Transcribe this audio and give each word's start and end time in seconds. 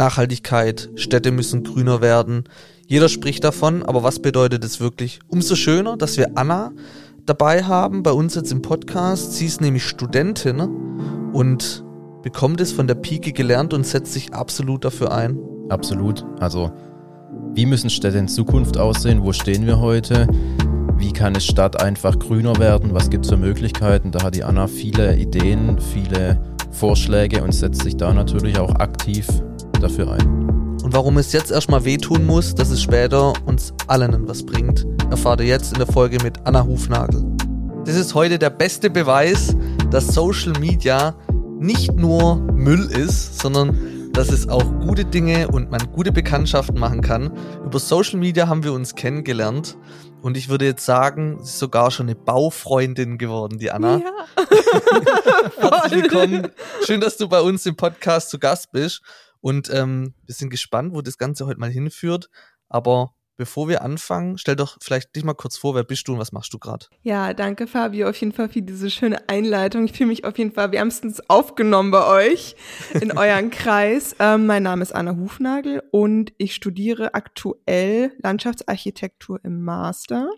Nachhaltigkeit, 0.00 0.88
Städte 0.94 1.30
müssen 1.30 1.62
grüner 1.62 2.00
werden. 2.00 2.44
Jeder 2.86 3.10
spricht 3.10 3.44
davon, 3.44 3.82
aber 3.82 4.02
was 4.02 4.18
bedeutet 4.18 4.64
es 4.64 4.80
wirklich? 4.80 5.20
Umso 5.28 5.54
schöner, 5.54 5.98
dass 5.98 6.16
wir 6.16 6.38
Anna 6.38 6.72
dabei 7.26 7.64
haben, 7.64 8.02
bei 8.02 8.10
uns 8.10 8.34
jetzt 8.34 8.50
im 8.50 8.62
Podcast. 8.62 9.34
Sie 9.34 9.44
ist 9.44 9.60
nämlich 9.60 9.84
Studentin 9.84 10.60
und 11.34 11.84
bekommt 12.22 12.62
es 12.62 12.72
von 12.72 12.86
der 12.86 12.94
Pike 12.94 13.32
gelernt 13.32 13.74
und 13.74 13.86
setzt 13.86 14.14
sich 14.14 14.32
absolut 14.32 14.86
dafür 14.86 15.12
ein. 15.12 15.38
Absolut. 15.68 16.24
Also, 16.40 16.72
wie 17.54 17.66
müssen 17.66 17.90
Städte 17.90 18.16
in 18.16 18.26
Zukunft 18.26 18.78
aussehen? 18.78 19.22
Wo 19.22 19.34
stehen 19.34 19.66
wir 19.66 19.80
heute? 19.80 20.26
Wie 20.96 21.12
kann 21.12 21.34
es 21.34 21.44
Stadt 21.44 21.82
einfach 21.82 22.18
grüner 22.18 22.58
werden? 22.58 22.94
Was 22.94 23.10
gibt 23.10 23.26
es 23.26 23.30
für 23.30 23.36
Möglichkeiten? 23.36 24.12
Da 24.12 24.22
hat 24.22 24.34
die 24.34 24.44
Anna 24.44 24.66
viele 24.66 25.16
Ideen, 25.16 25.78
viele 25.78 26.40
Vorschläge 26.70 27.44
und 27.44 27.52
setzt 27.52 27.82
sich 27.82 27.98
da 27.98 28.14
natürlich 28.14 28.58
auch 28.58 28.76
aktiv 28.76 29.26
dafür 29.80 30.12
ein. 30.12 30.26
Und 30.82 30.92
warum 30.92 31.18
es 31.18 31.32
jetzt 31.32 31.50
erstmal 31.50 31.84
wehtun 31.84 32.24
muss, 32.26 32.54
dass 32.54 32.70
es 32.70 32.82
später 32.82 33.32
uns 33.46 33.72
allen 33.86 34.28
was 34.28 34.44
bringt, 34.44 34.86
erfahrt 35.10 35.40
ihr 35.40 35.46
jetzt 35.46 35.72
in 35.72 35.78
der 35.78 35.86
Folge 35.86 36.18
mit 36.22 36.38
Anna 36.44 36.64
Hufnagel. 36.64 37.24
Das 37.84 37.96
ist 37.96 38.14
heute 38.14 38.38
der 38.38 38.50
beste 38.50 38.90
Beweis, 38.90 39.56
dass 39.90 40.08
Social 40.08 40.52
Media 40.60 41.14
nicht 41.58 41.94
nur 41.94 42.36
Müll 42.36 42.90
ist, 42.90 43.40
sondern 43.40 44.10
dass 44.12 44.30
es 44.30 44.48
auch 44.48 44.64
gute 44.80 45.04
Dinge 45.04 45.48
und 45.48 45.70
man 45.70 45.80
gute 45.92 46.12
Bekanntschaften 46.12 46.78
machen 46.78 47.00
kann. 47.00 47.32
Über 47.64 47.78
Social 47.78 48.18
Media 48.18 48.48
haben 48.48 48.64
wir 48.64 48.72
uns 48.72 48.94
kennengelernt 48.94 49.76
und 50.22 50.36
ich 50.36 50.48
würde 50.48 50.66
jetzt 50.66 50.84
sagen, 50.84 51.38
sie 51.38 51.44
ist 51.44 51.58
sogar 51.58 51.90
schon 51.90 52.06
eine 52.06 52.16
Baufreundin 52.16 53.18
geworden, 53.18 53.58
die 53.58 53.70
Anna. 53.70 53.98
Ja. 53.98 54.12
Herzlich 55.70 56.02
willkommen. 56.02 56.48
Schön, 56.84 57.00
dass 57.00 57.16
du 57.16 57.28
bei 57.28 57.40
uns 57.40 57.64
im 57.66 57.76
Podcast 57.76 58.30
zu 58.30 58.38
Gast 58.38 58.72
bist. 58.72 59.02
Und 59.40 59.70
ähm, 59.72 60.14
wir 60.26 60.34
sind 60.34 60.50
gespannt, 60.50 60.94
wo 60.94 61.02
das 61.02 61.18
Ganze 61.18 61.46
heute 61.46 61.60
mal 61.60 61.70
hinführt. 61.70 62.28
Aber 62.68 63.14
bevor 63.40 63.68
wir 63.68 63.80
anfangen, 63.80 64.36
stell 64.36 64.54
doch 64.54 64.76
vielleicht 64.82 65.16
dich 65.16 65.24
mal 65.24 65.32
kurz 65.32 65.56
vor, 65.56 65.74
wer 65.74 65.82
bist 65.82 66.06
du 66.06 66.12
und 66.12 66.18
was 66.18 66.30
machst 66.30 66.52
du 66.52 66.58
gerade? 66.58 66.84
Ja, 67.00 67.32
danke 67.32 67.66
Fabio 67.66 68.10
auf 68.10 68.16
jeden 68.16 68.32
Fall 68.32 68.50
für 68.50 68.60
diese 68.60 68.90
schöne 68.90 69.30
Einleitung. 69.30 69.86
Ich 69.86 69.92
fühle 69.92 70.08
mich 70.08 70.26
auf 70.26 70.36
jeden 70.36 70.52
Fall 70.52 70.72
wärmstens 70.72 71.22
aufgenommen 71.30 71.90
bei 71.90 72.06
euch 72.06 72.54
in 73.00 73.12
euren 73.16 73.50
Kreis. 73.50 74.14
Ähm, 74.18 74.44
mein 74.44 74.62
Name 74.62 74.82
ist 74.82 74.94
Anna 74.94 75.16
Hufnagel 75.16 75.82
und 75.90 76.34
ich 76.36 76.54
studiere 76.54 77.14
aktuell 77.14 78.12
Landschaftsarchitektur 78.22 79.40
im 79.42 79.62
Master, 79.62 80.28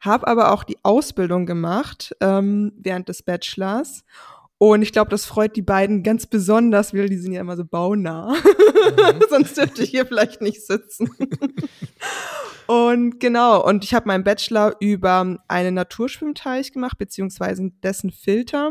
habe 0.00 0.26
aber 0.28 0.52
auch 0.52 0.64
die 0.64 0.76
Ausbildung 0.82 1.46
gemacht 1.46 2.14
ähm, 2.20 2.72
während 2.76 3.08
des 3.08 3.22
Bachelors 3.22 4.04
und 4.58 4.80
ich 4.80 4.92
glaube, 4.92 5.10
das 5.10 5.26
freut 5.26 5.54
die 5.54 5.62
beiden 5.62 6.02
ganz 6.02 6.26
besonders, 6.26 6.94
weil 6.94 7.10
die 7.10 7.18
sind 7.18 7.32
ja 7.32 7.42
immer 7.42 7.56
so 7.56 7.64
baunah. 7.64 8.32
Mhm. 8.32 9.20
Sonst 9.28 9.58
dürfte 9.58 9.82
ich 9.82 9.90
hier 9.90 10.06
vielleicht 10.06 10.40
nicht 10.40 10.64
sitzen. 10.64 11.10
und 12.66 13.20
genau, 13.20 13.62
und 13.62 13.84
ich 13.84 13.92
habe 13.92 14.06
meinen 14.06 14.24
Bachelor 14.24 14.74
über 14.80 15.36
einen 15.48 15.74
Naturschwimmteich 15.74 16.72
gemacht, 16.72 16.96
beziehungsweise 16.96 17.70
dessen 17.82 18.10
Filter. 18.10 18.70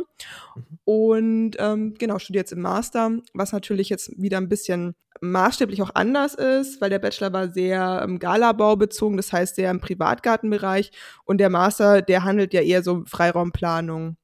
Mhm. 0.55 0.79
Und 0.85 1.51
ähm, 1.59 1.93
genau, 1.99 2.17
studiere 2.17 2.41
jetzt 2.41 2.53
im 2.53 2.61
Master, 2.61 3.11
was 3.35 3.51
natürlich 3.51 3.89
jetzt 3.89 4.11
wieder 4.19 4.37
ein 4.37 4.49
bisschen 4.49 4.95
maßstäblich 5.21 5.83
auch 5.83 5.91
anders 5.93 6.33
ist, 6.33 6.81
weil 6.81 6.89
der 6.89 6.99
Bachelor 6.99 7.31
war 7.31 7.49
sehr 7.49 8.01
ähm, 8.03 8.17
Galabau 8.17 8.75
bezogen, 8.75 9.17
das 9.17 9.31
heißt 9.31 9.55
sehr 9.55 9.69
im 9.69 9.81
Privatgartenbereich. 9.81 10.91
Und 11.25 11.37
der 11.37 11.51
Master, 11.51 12.01
der 12.01 12.23
handelt 12.23 12.55
ja 12.55 12.61
eher 12.61 12.81
so 12.81 13.03
Freiraumplanung. 13.05 14.17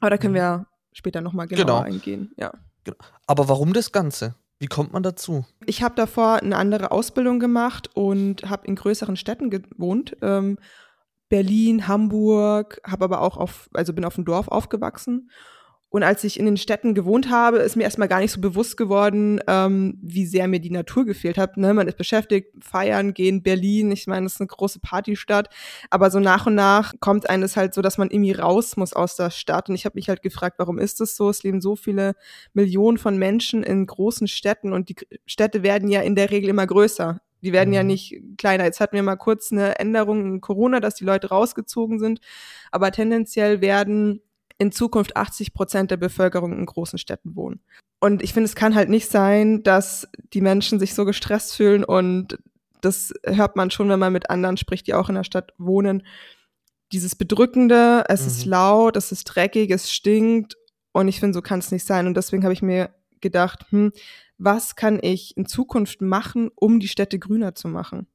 Aber 0.00 0.10
da 0.10 0.18
können 0.18 0.32
mhm. 0.32 0.38
wir 0.38 0.66
später 0.96 1.20
nochmal 1.20 1.46
genauer 1.46 1.64
genau. 1.64 1.78
eingehen. 1.80 2.32
Ja. 2.36 2.52
Genau. 2.84 2.96
Aber 3.26 3.48
warum 3.48 3.72
das 3.72 3.92
Ganze? 3.92 4.34
Wie 4.58 4.66
kommt 4.66 4.92
man 4.92 5.02
dazu? 5.02 5.44
Ich 5.66 5.82
habe 5.82 5.94
davor 5.94 6.36
eine 6.36 6.56
andere 6.56 6.90
Ausbildung 6.90 7.38
gemacht 7.38 7.90
und 7.94 8.48
habe 8.48 8.66
in 8.66 8.74
größeren 8.74 9.16
Städten 9.16 9.50
gewohnt. 9.50 10.16
Ähm, 10.22 10.58
Berlin, 11.28 11.88
Hamburg, 11.88 12.80
habe 12.84 13.04
aber 13.04 13.20
auch 13.20 13.36
auf, 13.36 13.68
also 13.74 13.92
bin 13.92 14.04
auf 14.04 14.14
dem 14.14 14.24
Dorf 14.24 14.48
aufgewachsen 14.48 15.30
und 15.88 16.02
als 16.02 16.24
ich 16.24 16.38
in 16.38 16.46
den 16.46 16.56
Städten 16.56 16.94
gewohnt 16.94 17.30
habe, 17.30 17.58
ist 17.58 17.76
mir 17.76 17.84
erstmal 17.84 18.08
gar 18.08 18.18
nicht 18.18 18.32
so 18.32 18.40
bewusst 18.40 18.76
geworden, 18.76 19.40
ähm, 19.46 19.98
wie 20.02 20.26
sehr 20.26 20.48
mir 20.48 20.58
die 20.58 20.70
Natur 20.70 21.06
gefehlt 21.06 21.38
hat. 21.38 21.56
Ne? 21.56 21.72
Man 21.74 21.86
ist 21.86 21.96
beschäftigt, 21.96 22.52
feiern 22.60 23.14
gehen, 23.14 23.42
Berlin, 23.42 23.92
ich 23.92 24.06
meine, 24.08 24.26
das 24.26 24.34
ist 24.34 24.40
eine 24.40 24.48
große 24.48 24.80
Partystadt. 24.80 25.48
Aber 25.88 26.10
so 26.10 26.18
nach 26.18 26.46
und 26.46 26.56
nach 26.56 26.92
kommt 27.00 27.30
eines 27.30 27.56
halt 27.56 27.72
so, 27.72 27.82
dass 27.82 27.98
man 27.98 28.10
irgendwie 28.10 28.32
raus 28.32 28.76
muss 28.76 28.94
aus 28.94 29.16
der 29.16 29.30
Stadt. 29.30 29.68
Und 29.68 29.76
ich 29.76 29.84
habe 29.84 29.94
mich 29.94 30.08
halt 30.08 30.22
gefragt, 30.22 30.58
warum 30.58 30.78
ist 30.78 31.00
das 31.00 31.16
so? 31.16 31.30
Es 31.30 31.44
leben 31.44 31.60
so 31.60 31.76
viele 31.76 32.14
Millionen 32.52 32.98
von 32.98 33.16
Menschen 33.16 33.62
in 33.62 33.86
großen 33.86 34.26
Städten 34.26 34.72
und 34.72 34.88
die 34.88 34.96
Städte 35.24 35.62
werden 35.62 35.88
ja 35.88 36.00
in 36.02 36.16
der 36.16 36.30
Regel 36.30 36.50
immer 36.50 36.66
größer. 36.66 37.20
Die 37.42 37.52
werden 37.52 37.72
ja 37.72 37.82
mhm. 37.82 37.88
nicht 37.88 38.20
kleiner. 38.38 38.64
Jetzt 38.64 38.80
hatten 38.80 38.96
wir 38.96 39.04
mal 39.04 39.16
kurz 39.16 39.52
eine 39.52 39.78
Änderung 39.78 40.26
in 40.26 40.40
Corona, 40.40 40.80
dass 40.80 40.96
die 40.96 41.04
Leute 41.04 41.28
rausgezogen 41.28 42.00
sind. 42.00 42.20
Aber 42.72 42.90
tendenziell 42.90 43.60
werden 43.60 44.20
in 44.58 44.72
Zukunft 44.72 45.16
80 45.16 45.52
Prozent 45.52 45.90
der 45.90 45.96
Bevölkerung 45.96 46.52
in 46.52 46.66
großen 46.66 46.98
Städten 46.98 47.36
wohnen. 47.36 47.60
Und 48.00 48.22
ich 48.22 48.32
finde, 48.32 48.46
es 48.46 48.54
kann 48.54 48.74
halt 48.74 48.88
nicht 48.88 49.10
sein, 49.10 49.62
dass 49.62 50.08
die 50.32 50.40
Menschen 50.40 50.78
sich 50.78 50.94
so 50.94 51.04
gestresst 51.04 51.54
fühlen 51.54 51.84
und 51.84 52.38
das 52.80 53.12
hört 53.24 53.56
man 53.56 53.70
schon, 53.70 53.88
wenn 53.88 53.98
man 53.98 54.12
mit 54.12 54.30
anderen 54.30 54.56
spricht, 54.56 54.86
die 54.86 54.94
auch 54.94 55.08
in 55.08 55.14
der 55.14 55.24
Stadt 55.24 55.52
wohnen. 55.58 56.02
Dieses 56.92 57.16
Bedrückende, 57.16 58.04
es 58.08 58.22
mhm. 58.22 58.26
ist 58.28 58.44
laut, 58.44 58.96
es 58.96 59.12
ist 59.12 59.24
dreckig, 59.24 59.70
es 59.70 59.90
stinkt 59.90 60.56
und 60.92 61.08
ich 61.08 61.20
finde, 61.20 61.34
so 61.34 61.42
kann 61.42 61.58
es 61.58 61.72
nicht 61.72 61.84
sein. 61.84 62.06
Und 62.06 62.16
deswegen 62.16 62.44
habe 62.44 62.52
ich 62.52 62.62
mir 62.62 62.90
gedacht, 63.20 63.66
hm, 63.70 63.92
was 64.38 64.76
kann 64.76 64.98
ich 65.02 65.36
in 65.36 65.46
Zukunft 65.46 66.00
machen, 66.00 66.50
um 66.54 66.78
die 66.78 66.88
Städte 66.88 67.18
grüner 67.18 67.54
zu 67.54 67.68
machen? 67.68 68.06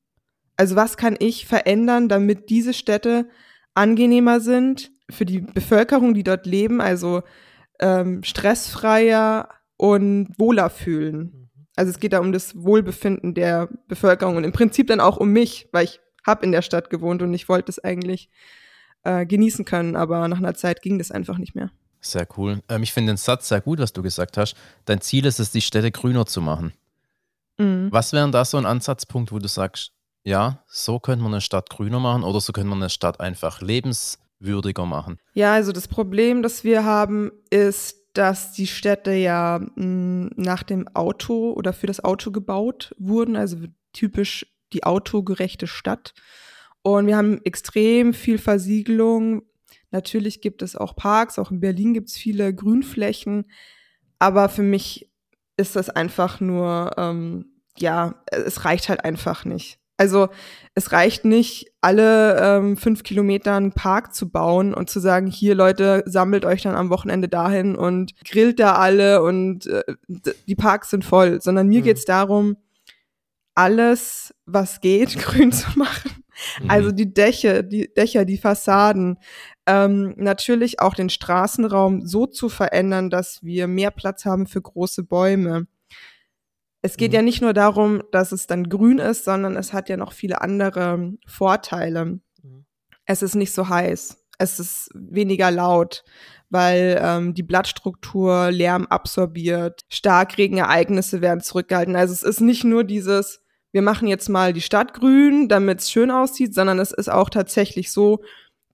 Also 0.55 0.75
was 0.75 0.95
kann 0.95 1.15
ich 1.19 1.47
verändern, 1.47 2.07
damit 2.07 2.49
diese 2.49 2.73
Städte 2.73 3.27
angenehmer 3.73 4.39
sind, 4.39 4.90
für 5.09 5.25
die 5.25 5.41
Bevölkerung, 5.41 6.13
die 6.13 6.23
dort 6.23 6.45
leben, 6.45 6.81
also 6.81 7.23
ähm, 7.79 8.23
stressfreier 8.23 9.49
und 9.77 10.33
wohler 10.37 10.69
fühlen. 10.69 11.17
Mhm. 11.17 11.49
Also 11.75 11.91
es 11.91 11.99
geht 11.99 12.13
da 12.13 12.19
um 12.19 12.31
das 12.31 12.55
Wohlbefinden 12.55 13.33
der 13.33 13.69
Bevölkerung 13.87 14.37
und 14.37 14.43
im 14.43 14.51
Prinzip 14.51 14.87
dann 14.87 14.99
auch 14.99 15.17
um 15.17 15.29
mich, 15.29 15.67
weil 15.71 15.85
ich 15.85 15.99
habe 16.25 16.45
in 16.45 16.51
der 16.51 16.61
Stadt 16.61 16.89
gewohnt 16.89 17.21
und 17.21 17.33
ich 17.33 17.49
wollte 17.49 17.71
es 17.71 17.79
eigentlich 17.79 18.29
äh, 19.03 19.25
genießen 19.25 19.65
können, 19.65 19.95
aber 19.95 20.27
nach 20.27 20.37
einer 20.37 20.53
Zeit 20.53 20.81
ging 20.81 20.97
das 20.97 21.11
einfach 21.11 21.37
nicht 21.37 21.55
mehr. 21.55 21.71
Sehr 21.99 22.27
cool. 22.37 22.61
Ähm, 22.69 22.83
ich 22.83 22.93
finde 22.93 23.13
den 23.13 23.17
Satz 23.17 23.47
sehr 23.47 23.61
gut, 23.61 23.79
was 23.79 23.93
du 23.93 24.01
gesagt 24.01 24.37
hast. 24.37 24.55
Dein 24.85 25.01
Ziel 25.01 25.25
ist 25.25 25.39
es, 25.39 25.51
die 25.51 25.61
Städte 25.61 25.91
grüner 25.91 26.25
zu 26.25 26.41
machen. 26.41 26.73
Mhm. 27.57 27.89
Was 27.91 28.13
wäre 28.13 28.29
da 28.31 28.45
so 28.45 28.57
ein 28.57 28.65
Ansatzpunkt, 28.65 29.31
wo 29.31 29.39
du 29.39 29.47
sagst, 29.47 29.93
ja, 30.23 30.63
so 30.67 30.99
könnte 30.99 31.23
man 31.23 31.33
eine 31.33 31.41
Stadt 31.41 31.69
grüner 31.69 31.99
machen 31.99 32.23
oder 32.23 32.39
so 32.41 32.53
könnte 32.53 32.69
man 32.69 32.79
eine 32.79 32.89
Stadt 32.89 33.19
einfach 33.19 33.61
lebens 33.61 34.19
würdiger 34.41 34.85
machen? 34.85 35.17
Ja, 35.33 35.53
also 35.53 35.71
das 35.71 35.87
Problem, 35.87 36.41
das 36.43 36.63
wir 36.63 36.83
haben, 36.83 37.31
ist, 37.49 37.97
dass 38.13 38.51
die 38.51 38.67
Städte 38.67 39.11
ja 39.11 39.59
mh, 39.59 39.75
hm, 39.75 40.31
nach 40.35 40.63
dem 40.63 40.87
Auto 40.89 41.53
oder 41.53 41.73
für 41.73 41.87
das 41.87 42.03
Auto 42.03 42.31
gebaut 42.31 42.93
wurden, 42.97 43.35
also 43.35 43.57
typisch 43.93 44.45
die 44.73 44.83
autogerechte 44.83 45.67
Stadt. 45.67 46.13
Und 46.81 47.07
wir 47.07 47.17
haben 47.17 47.41
extrem 47.43 48.13
viel 48.13 48.37
Versiegelung. 48.37 49.43
Natürlich 49.91 50.41
gibt 50.41 50.61
es 50.61 50.75
auch 50.75 50.95
Parks, 50.95 51.37
auch 51.37 51.51
in 51.51 51.59
Berlin 51.59 51.93
gibt 51.93 52.09
es 52.09 52.17
viele 52.17 52.53
Grünflächen. 52.53 53.45
Aber 54.19 54.49
für 54.49 54.63
mich 54.63 55.11
ist 55.57 55.75
das 55.75 55.89
einfach 55.89 56.39
nur, 56.39 56.91
ähm, 56.97 57.45
ja, 57.77 58.23
es 58.31 58.65
reicht 58.65 58.89
halt 58.89 59.03
einfach 59.03 59.45
nicht. 59.45 59.80
Also 60.01 60.29
es 60.73 60.93
reicht 60.93 61.25
nicht, 61.25 61.67
alle 61.79 62.39
ähm, 62.41 62.75
fünf 62.75 63.03
Kilometer 63.03 63.53
einen 63.53 63.71
Park 63.71 64.15
zu 64.15 64.31
bauen 64.31 64.73
und 64.73 64.89
zu 64.89 64.99
sagen, 64.99 65.27
hier 65.27 65.53
Leute, 65.53 66.01
sammelt 66.07 66.43
euch 66.43 66.63
dann 66.63 66.73
am 66.73 66.89
Wochenende 66.89 67.29
dahin 67.29 67.75
und 67.75 68.13
grillt 68.25 68.59
da 68.59 68.77
alle 68.77 69.21
und 69.21 69.67
äh, 69.67 69.83
die 70.47 70.55
Parks 70.55 70.89
sind 70.89 71.05
voll, 71.05 71.39
sondern 71.39 71.67
mir 71.67 71.81
mhm. 71.81 71.83
geht 71.83 71.97
es 71.97 72.05
darum, 72.05 72.57
alles, 73.53 74.33
was 74.47 74.81
geht, 74.81 75.19
grün 75.19 75.51
zu 75.51 75.67
machen. 75.77 76.23
Mhm. 76.63 76.71
Also 76.71 76.91
die 76.91 77.13
Dächer, 77.13 77.61
die 77.61 77.93
Dächer, 77.93 78.25
die 78.25 78.39
Fassaden, 78.39 79.19
ähm, 79.67 80.15
natürlich 80.17 80.79
auch 80.79 80.95
den 80.95 81.11
Straßenraum 81.11 82.07
so 82.07 82.25
zu 82.25 82.49
verändern, 82.49 83.11
dass 83.11 83.43
wir 83.43 83.67
mehr 83.67 83.91
Platz 83.91 84.25
haben 84.25 84.47
für 84.47 84.63
große 84.63 85.03
Bäume 85.03 85.67
es 86.81 86.97
geht 86.97 87.11
mhm. 87.11 87.15
ja 87.15 87.21
nicht 87.21 87.41
nur 87.41 87.53
darum, 87.53 88.01
dass 88.11 88.31
es 88.31 88.47
dann 88.47 88.69
grün 88.69 88.99
ist, 88.99 89.25
sondern 89.25 89.55
es 89.55 89.73
hat 89.73 89.89
ja 89.89 89.97
noch 89.97 90.13
viele 90.13 90.41
andere 90.41 91.13
Vorteile. 91.27 92.05
Mhm. 92.05 92.65
Es 93.05 93.21
ist 93.21 93.35
nicht 93.35 93.53
so 93.53 93.69
heiß, 93.69 94.17
es 94.37 94.59
ist 94.59 94.89
weniger 94.93 95.51
laut, 95.51 96.03
weil 96.49 96.99
ähm, 97.01 97.33
die 97.33 97.43
Blattstruktur 97.43 98.51
Lärm 98.51 98.87
absorbiert, 98.87 99.81
Starkregenereignisse 99.89 101.21
werden 101.21 101.41
zurückgehalten. 101.41 101.95
Also 101.95 102.13
es 102.13 102.23
ist 102.23 102.41
nicht 102.41 102.63
nur 102.63 102.83
dieses, 102.83 103.41
wir 103.71 103.81
machen 103.81 104.07
jetzt 104.07 104.29
mal 104.29 104.51
die 104.51 104.61
Stadt 104.61 104.93
grün, 104.93 105.47
damit 105.47 105.79
es 105.79 105.91
schön 105.91 106.11
aussieht, 106.11 106.53
sondern 106.53 106.79
es 106.79 106.91
ist 106.91 107.09
auch 107.09 107.29
tatsächlich 107.29 107.91
so, 107.91 108.21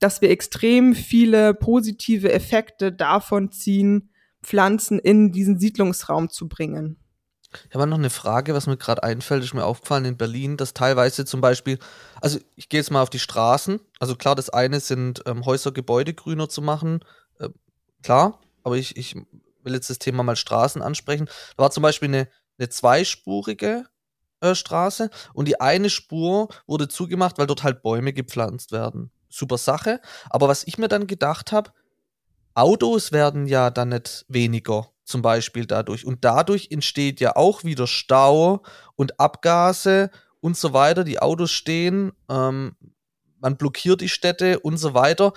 dass 0.00 0.22
wir 0.22 0.30
extrem 0.30 0.94
viele 0.94 1.54
positive 1.54 2.32
Effekte 2.32 2.92
davon 2.92 3.52
ziehen, 3.52 4.10
Pflanzen 4.42 4.98
in 4.98 5.32
diesen 5.32 5.58
Siedlungsraum 5.58 6.30
zu 6.30 6.48
bringen. 6.48 6.96
Ich 7.68 7.74
habe 7.74 7.86
noch 7.86 7.98
eine 7.98 8.10
Frage, 8.10 8.54
was 8.54 8.66
mir 8.66 8.76
gerade 8.76 9.02
einfällt, 9.02 9.42
ist 9.42 9.54
mir 9.54 9.64
aufgefallen 9.64 10.04
in 10.04 10.16
Berlin, 10.16 10.56
dass 10.56 10.74
teilweise 10.74 11.24
zum 11.24 11.40
Beispiel, 11.40 11.78
also 12.20 12.38
ich 12.56 12.68
gehe 12.68 12.80
jetzt 12.80 12.90
mal 12.90 13.02
auf 13.02 13.10
die 13.10 13.18
Straßen, 13.18 13.80
also 13.98 14.16
klar, 14.16 14.34
das 14.34 14.50
eine 14.50 14.80
sind 14.80 15.22
ähm, 15.26 15.46
Häuser, 15.46 15.72
Gebäude 15.72 16.12
grüner 16.12 16.48
zu 16.48 16.60
machen, 16.60 17.00
äh, 17.38 17.48
klar, 18.02 18.40
aber 18.64 18.76
ich, 18.76 18.96
ich 18.96 19.16
will 19.62 19.74
jetzt 19.74 19.88
das 19.90 19.98
Thema 19.98 20.22
mal 20.22 20.36
Straßen 20.36 20.82
ansprechen. 20.82 21.28
Da 21.56 21.62
war 21.62 21.70
zum 21.70 21.82
Beispiel 21.82 22.08
eine, 22.08 22.28
eine 22.58 22.68
zweispurige 22.68 23.84
äh, 24.40 24.54
Straße 24.54 25.10
und 25.32 25.48
die 25.48 25.60
eine 25.60 25.90
Spur 25.90 26.48
wurde 26.66 26.88
zugemacht, 26.88 27.38
weil 27.38 27.46
dort 27.46 27.62
halt 27.62 27.82
Bäume 27.82 28.12
gepflanzt 28.12 28.72
werden. 28.72 29.10
Super 29.28 29.58
Sache. 29.58 30.00
Aber 30.30 30.48
was 30.48 30.64
ich 30.64 30.78
mir 30.78 30.88
dann 30.88 31.06
gedacht 31.06 31.52
habe, 31.52 31.72
Autos 32.54 33.12
werden 33.12 33.46
ja 33.46 33.70
dann 33.70 33.90
nicht 33.90 34.24
weniger, 34.28 34.90
zum 35.08 35.22
Beispiel 35.22 35.66
dadurch. 35.66 36.04
Und 36.04 36.24
dadurch 36.24 36.68
entsteht 36.70 37.20
ja 37.20 37.34
auch 37.34 37.64
wieder 37.64 37.86
Stau 37.86 38.62
und 38.94 39.18
Abgase 39.18 40.10
und 40.40 40.56
so 40.56 40.72
weiter. 40.72 41.02
Die 41.04 41.18
Autos 41.18 41.50
stehen, 41.50 42.12
ähm, 42.28 42.76
man 43.40 43.56
blockiert 43.56 44.00
die 44.00 44.08
Städte 44.08 44.60
und 44.60 44.76
so 44.76 44.94
weiter. 44.94 45.32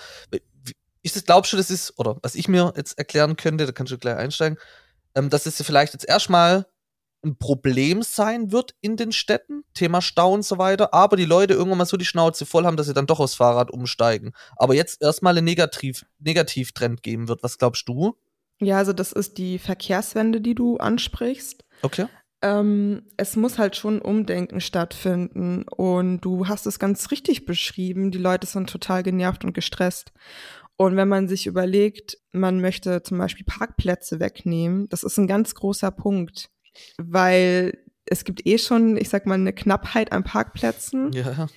Ist 1.04 1.16
das, 1.16 1.24
glaubst 1.24 1.54
du, 1.54 1.58
das 1.58 1.72
ist, 1.72 1.98
oder 1.98 2.18
was 2.22 2.36
ich 2.36 2.48
mir 2.48 2.74
jetzt 2.76 2.98
erklären 2.98 3.36
könnte, 3.38 3.66
da 3.66 3.72
kannst 3.72 3.92
du 3.92 3.98
gleich 3.98 4.18
einsteigen, 4.18 4.58
ähm, 5.16 5.30
dass 5.30 5.46
es 5.46 5.62
vielleicht 5.62 5.94
jetzt 5.94 6.08
erstmal 6.08 6.66
ein 7.24 7.38
Problem 7.38 8.02
sein 8.02 8.52
wird 8.52 8.76
in 8.82 8.98
den 8.98 9.12
Städten, 9.12 9.64
Thema 9.74 10.02
Stau 10.02 10.34
und 10.34 10.44
so 10.44 10.58
weiter, 10.58 10.94
aber 10.94 11.16
die 11.16 11.26
Leute 11.26 11.54
irgendwann 11.54 11.78
mal 11.78 11.86
so 11.86 11.98
die 11.98 12.06
Schnauze 12.06 12.46
voll 12.46 12.66
haben, 12.66 12.78
dass 12.78 12.88
sie 12.88 12.94
dann 12.94 13.08
doch 13.08 13.20
aufs 13.20 13.36
Fahrrad 13.36 13.72
umsteigen. 13.72 14.34
Aber 14.58 14.74
jetzt 14.74 15.02
erstmal 15.02 15.38
einen 15.38 15.46
Negativ 15.46 16.06
Negativtrend 16.20 17.04
geben 17.04 17.28
wird. 17.28 17.44
Was 17.44 17.58
glaubst 17.58 17.88
du? 17.88 18.18
Ja, 18.62 18.78
also 18.78 18.94
das 18.94 19.12
ist 19.12 19.38
die 19.38 19.60
Verkehrswende, 19.60 20.40
die 20.40 20.56
du 20.56 20.78
ansprichst. 20.78 21.66
Okay. 21.82 22.06
Ähm, 22.42 23.04
es 23.18 23.36
muss 23.36 23.60
halt 23.60 23.76
schon 23.76 24.02
Umdenken 24.02 24.62
stattfinden 24.62 25.64
und 25.64 26.22
du 26.22 26.48
hast 26.48 26.66
es 26.66 26.80
ganz 26.80 27.12
richtig 27.12 27.46
beschrieben. 27.46 28.12
Die 28.12 28.18
Leute 28.18 28.48
sind 28.48 28.70
total 28.70 29.04
genervt 29.04 29.44
und 29.44 29.54
gestresst. 29.54 30.14
Und 30.78 30.96
wenn 30.96 31.08
man 31.08 31.28
sich 31.28 31.46
überlegt, 31.46 32.18
man 32.32 32.62
möchte 32.62 33.04
zum 33.04 33.18
Beispiel 33.20 33.46
Parkplätze 33.46 34.20
wegnehmen, 34.20 34.88
das 34.90 35.04
ist 35.04 35.18
ein 35.18 35.28
ganz 35.28 35.54
großer 35.54 35.92
Punkt 35.92 36.50
weil 36.98 37.78
es 38.06 38.24
gibt 38.24 38.46
eh 38.46 38.58
schon, 38.58 38.98
ich 38.98 39.10
sag 39.10 39.26
mal, 39.26 39.36
eine 39.36 39.54
Knappheit 39.54 40.12
an 40.12 40.24
Parkplätzen. 40.24 41.12
Ja. 41.14 41.48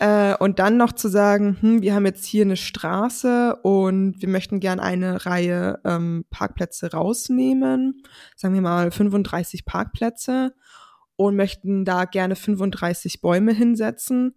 Äh, 0.00 0.34
und 0.36 0.58
dann 0.58 0.78
noch 0.78 0.92
zu 0.92 1.08
sagen, 1.08 1.58
hm, 1.60 1.82
wir 1.82 1.94
haben 1.94 2.06
jetzt 2.06 2.24
hier 2.24 2.42
eine 2.42 2.56
Straße 2.56 3.56
und 3.62 4.14
wir 4.22 4.28
möchten 4.30 4.58
gern 4.58 4.80
eine 4.80 5.26
Reihe 5.26 5.78
ähm, 5.84 6.24
Parkplätze 6.30 6.90
rausnehmen, 6.90 8.02
sagen 8.34 8.54
wir 8.54 8.62
mal 8.62 8.90
35 8.90 9.66
Parkplätze 9.66 10.54
und 11.16 11.36
möchten 11.36 11.84
da 11.84 12.06
gerne 12.06 12.34
35 12.34 13.20
Bäume 13.20 13.52
hinsetzen. 13.52 14.36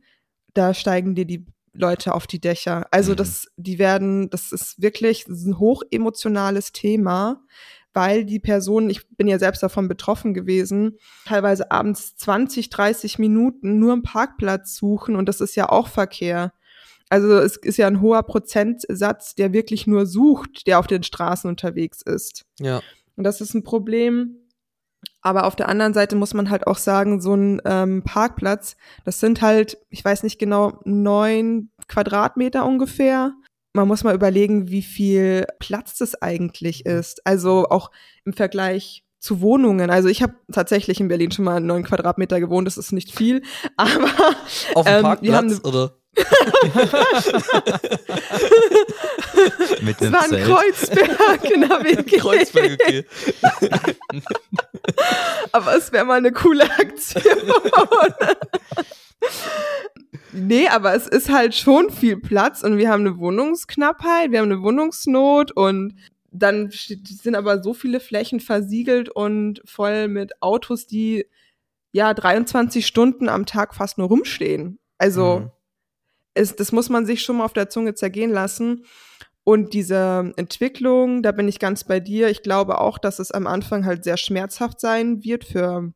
Da 0.54 0.74
steigen 0.74 1.16
dir 1.16 1.26
die 1.26 1.46
Leute 1.72 2.14
auf 2.14 2.28
die 2.28 2.42
Dächer. 2.42 2.86
Also 2.92 3.14
mhm. 3.14 3.16
das, 3.16 3.48
die 3.56 3.80
werden, 3.80 4.30
das 4.30 4.52
ist 4.52 4.82
wirklich 4.82 5.24
das 5.24 5.40
ist 5.40 5.46
ein 5.46 5.60
hochemotionales 5.60 6.74
Thema, 6.74 7.42
weil 7.94 8.26
die 8.26 8.40
Personen, 8.40 8.90
ich 8.90 9.08
bin 9.10 9.28
ja 9.28 9.40
selbst 9.40 9.64
davon 9.64 9.88
betroffen 9.88 10.34
gewesen, 10.34 10.98
teilweise 11.26 11.72
abends 11.72 12.16
20, 12.16 12.70
30 12.70 13.20
Minuten 13.20 13.80
nur 13.80 13.94
einen 13.94 14.04
Parkplatz 14.04 14.76
suchen 14.76 15.16
und 15.16 15.30
das 15.30 15.42
ist 15.42 15.56
ja 15.56 15.70
auch 15.70 15.88
Verkehr. 15.88 16.54
Also 17.10 17.38
es 17.38 17.58
ist 17.58 17.78
ja 17.78 17.88
ein 17.88 18.02
hoher 18.02 18.24
Prozentsatz, 18.24 19.36
der 19.36 19.54
wirklich 19.54 19.86
nur 19.86 20.06
sucht, 20.06 20.66
der 20.66 20.80
auf 20.80 20.88
den 20.88 21.04
Straßen 21.04 21.50
unterwegs 21.50 22.02
ist. 22.02 22.46
Ja. 22.60 22.82
Und 23.16 23.24
das 23.24 23.42
ist 23.42 23.54
ein 23.54 23.64
Problem. 23.64 24.38
Aber 25.22 25.46
auf 25.46 25.56
der 25.56 25.70
anderen 25.70 25.94
Seite 25.94 26.16
muss 26.16 26.34
man 26.34 26.50
halt 26.50 26.68
auch 26.68 26.78
sagen, 26.78 27.22
so 27.22 27.36
ein 27.36 27.62
ähm, 27.66 28.04
Parkplatz, 28.04 28.76
das 29.06 29.20
sind 29.20 29.42
halt, 29.42 29.78
ich 29.90 30.04
weiß 30.04 30.24
nicht 30.24 30.40
genau, 30.40 30.82
neun 30.86 31.70
Quadratmeter 31.88 32.66
ungefähr 32.66 33.34
man 33.74 33.88
muss 33.88 34.04
mal 34.04 34.16
überlegen, 34.16 34.70
wie 34.70 34.84
viel 34.84 35.46
Platz 35.60 35.98
das 35.98 36.22
eigentlich 36.22 36.84
mhm. 36.86 37.00
ist. 37.00 37.26
Also 37.26 37.68
auch 37.70 37.92
im 38.24 38.34
Vergleich 38.34 39.04
zu 39.20 39.42
Wohnungen. 39.42 39.90
Also 39.90 40.10
ich 40.10 40.22
habe 40.22 40.36
tatsächlich 40.52 41.00
in 41.00 41.08
Berlin 41.08 41.32
schon 41.32 41.46
mal 41.46 41.60
neun 41.60 41.84
Quadratmeter 41.84 42.40
gewohnt, 42.40 42.68
das 42.68 42.78
ist 42.78 42.92
nicht 42.92 43.16
viel, 43.16 43.42
aber 43.78 44.36
auf 44.76 44.86
dem 44.86 44.96
ähm, 44.96 45.02
Parkplatz 45.02 45.62
oder? 45.64 45.98
Mit 49.82 50.00
dem 50.00 50.12
das 50.12 50.14
war 50.14 50.24
ein 50.24 50.44
Kreuzberg 50.44 51.50
in 51.50 51.62
der 51.62 51.70
WG. 51.84 52.18
Kreuzberg, 52.18 52.74
okay. 52.74 53.06
aber 55.52 55.78
es 55.78 55.92
wäre 55.92 56.06
mal 56.06 56.18
eine 56.18 56.32
coole 56.32 56.70
Aktion. 56.70 57.24
Nee, 60.34 60.68
aber 60.68 60.96
es 60.96 61.08
ist 61.08 61.32
halt 61.32 61.54
schon 61.56 61.92
viel 61.92 62.18
Platz 62.18 62.64
und 62.64 62.78
wir 62.78 62.90
haben 62.90 63.06
eine 63.06 63.18
Wohnungsknappheit, 63.18 64.32
wir 64.32 64.40
haben 64.40 64.52
eine 64.52 64.62
Wohnungsnot 64.62 65.52
und 65.52 65.96
dann 66.32 66.72
sind 66.72 67.36
aber 67.36 67.62
so 67.62 67.74
viele 67.74 68.00
Flächen 68.00 68.40
versiegelt 68.40 69.10
und 69.10 69.62
voll 69.66 70.08
mit 70.08 70.42
Autos, 70.42 70.88
die 70.88 71.28
ja 71.92 72.14
23 72.14 72.86
Stunden 72.86 73.30
am 73.30 73.46
Tag 73.46 73.76
fast 73.76 74.00
nur 74.00 74.08
rumstehen. 74.08 74.80
Also 74.98 75.42
mhm. 75.42 75.52
es, 76.34 76.56
das 76.56 76.72
muss 76.72 76.90
man 76.90 77.06
sich 77.06 77.22
schon 77.22 77.38
mal 77.38 77.46
auf 77.46 77.54
der 77.54 77.70
Zunge 77.70 77.94
zergehen 77.94 78.32
lassen. 78.32 78.86
Und 79.44 79.74
diese 79.74 80.34
Entwicklung, 80.38 81.22
da 81.22 81.32
bin 81.32 81.48
ich 81.48 81.60
ganz 81.60 81.84
bei 81.84 82.00
dir. 82.00 82.30
Ich 82.30 82.42
glaube 82.42 82.80
auch, 82.80 82.98
dass 82.98 83.20
es 83.20 83.32
am 83.32 83.46
Anfang 83.46 83.86
halt 83.86 84.04
sehr 84.04 84.18
schmerzhaft 84.18 84.80
sein 84.80 85.24
wird 85.24 85.44
für 85.44 85.94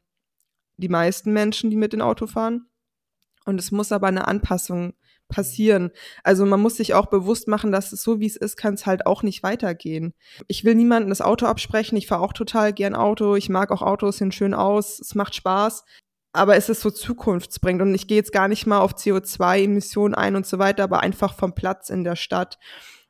die 0.76 0.90
meisten 0.90 1.34
Menschen, 1.34 1.70
die 1.70 1.78
mit 1.78 1.94
dem 1.94 2.02
Auto 2.02 2.28
fahren. 2.28 2.68
Und 3.48 3.60
es 3.60 3.72
muss 3.72 3.92
aber 3.92 4.08
eine 4.08 4.28
Anpassung 4.28 4.94
passieren. 5.30 5.92
Also 6.24 6.46
man 6.46 6.60
muss 6.60 6.78
sich 6.78 6.94
auch 6.94 7.08
bewusst 7.08 7.48
machen, 7.48 7.72
dass 7.72 7.92
es 7.94 8.02
so 8.02 8.20
wie 8.20 8.26
es 8.26 8.36
ist, 8.36 8.58
kann 8.58 8.74
es 8.74 8.86
halt 8.86 9.06
auch 9.06 9.24
nicht 9.24 9.42
weitergehen. 9.42 10.14
Ich 10.48 10.64
will 10.66 10.76
niemandem 10.76 11.10
das 11.10 11.22
Auto 11.22 11.46
absprechen. 11.46 11.98
Ich 11.98 12.08
fahre 12.08 12.24
auch 12.24 12.34
total 12.34 12.74
gern 12.74 12.96
Auto. 12.96 13.36
Ich 13.36 13.50
mag 13.50 13.72
auch 13.72 13.82
Autos, 13.82 14.18
sehen 14.18 14.32
schön 14.32 14.54
aus. 14.54 15.00
Es 15.00 15.16
macht 15.16 15.34
Spaß. 15.34 15.86
Aber 16.34 16.56
es 16.58 16.70
ist 16.70 16.82
so 16.82 16.92
zukunftsbringend. 16.92 17.82
Und 17.82 17.96
ich 17.96 18.08
gehe 18.08 18.18
jetzt 18.18 18.34
gar 18.34 18.50
nicht 18.50 18.68
mal 18.68 18.80
auf 18.80 18.96
CO2-Emissionen 18.96 20.14
ein 20.14 20.36
und 20.36 20.46
so 20.46 20.60
weiter, 20.60 20.84
aber 20.84 21.00
einfach 21.00 21.34
vom 21.34 21.56
Platz 21.56 21.90
in 21.90 22.04
der 22.04 22.16
Stadt. 22.16 22.58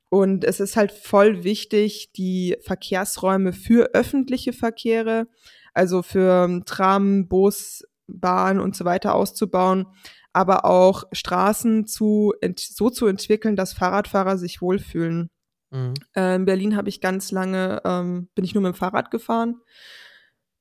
Und 0.10 0.44
es 0.44 0.60
ist 0.60 0.78
halt 0.78 0.92
voll 0.92 1.44
wichtig, 1.44 2.12
die 2.16 2.58
Verkehrsräume 2.62 3.54
für 3.54 3.94
öffentliche 3.94 4.54
Verkehre, 4.54 5.28
also 5.74 6.02
für 6.02 6.62
Tram, 6.66 7.28
Bus, 7.28 7.84
Bahn 8.08 8.60
und 8.60 8.76
so 8.76 8.86
weiter 8.86 9.16
auszubauen, 9.16 9.88
aber 10.34 10.66
auch 10.66 11.04
Straßen 11.12 11.88
zu 11.88 12.34
so 12.58 12.90
zu 12.90 13.08
entwickeln, 13.08 13.56
dass 13.56 13.74
Fahrradfahrer 13.74 14.38
sich 14.38 14.62
wohlfühlen. 14.62 15.30
Mhm. 15.72 15.94
Äh, 16.16 16.36
in 16.36 16.46
Berlin 16.46 16.76
habe 16.76 16.90
ich 16.90 17.02
ganz 17.02 17.32
lange, 17.32 17.82
ähm, 17.86 18.30
bin 18.36 18.46
ich 18.46 18.54
nur 18.54 18.64
mit 18.64 18.74
dem 18.74 18.78
Fahrrad 18.78 19.12
gefahren. 19.12 19.62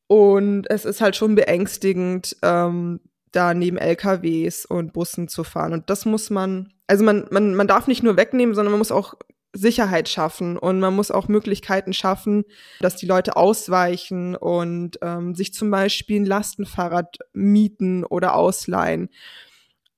Und 0.09 0.71
es 0.71 0.85
ist 0.85 1.01
halt 1.01 1.17
schon 1.17 1.35
beängstigend, 1.35 2.37
ähm, 2.43 3.01
da 3.33 3.55
neben 3.55 3.77
LKWs 3.77 4.65
und 4.65 4.93
Bussen 4.93 5.29
zu 5.29 5.45
fahren. 5.45 5.73
Und 5.73 5.91
das 5.91 6.07
muss 6.07 6.31
man, 6.31 6.73
also 6.87 7.05
man, 7.05 7.27
man, 7.31 7.55
man 7.55 7.67
darf 7.67 7.87
nicht 7.87 8.03
nur 8.03 8.17
wegnehmen, 8.17 8.55
sondern 8.55 8.73
man 8.73 8.79
muss 8.79 8.93
auch 8.93 9.15
Sicherheit 9.57 10.09
schaffen 10.09 10.57
und 10.57 10.81
man 10.81 10.95
muss 10.95 11.11
auch 11.11 11.29
Möglichkeiten 11.29 11.93
schaffen, 11.93 12.45
dass 12.81 12.97
die 12.97 13.07
Leute 13.07 13.37
ausweichen 13.37 14.37
und 14.37 14.99
ähm, 15.03 15.35
sich 15.35 15.53
zum 15.53 15.71
Beispiel 15.71 16.21
ein 16.21 16.27
Lastenfahrrad 16.27 17.19
mieten 17.33 18.05
oder 18.05 18.35
ausleihen 18.35 19.11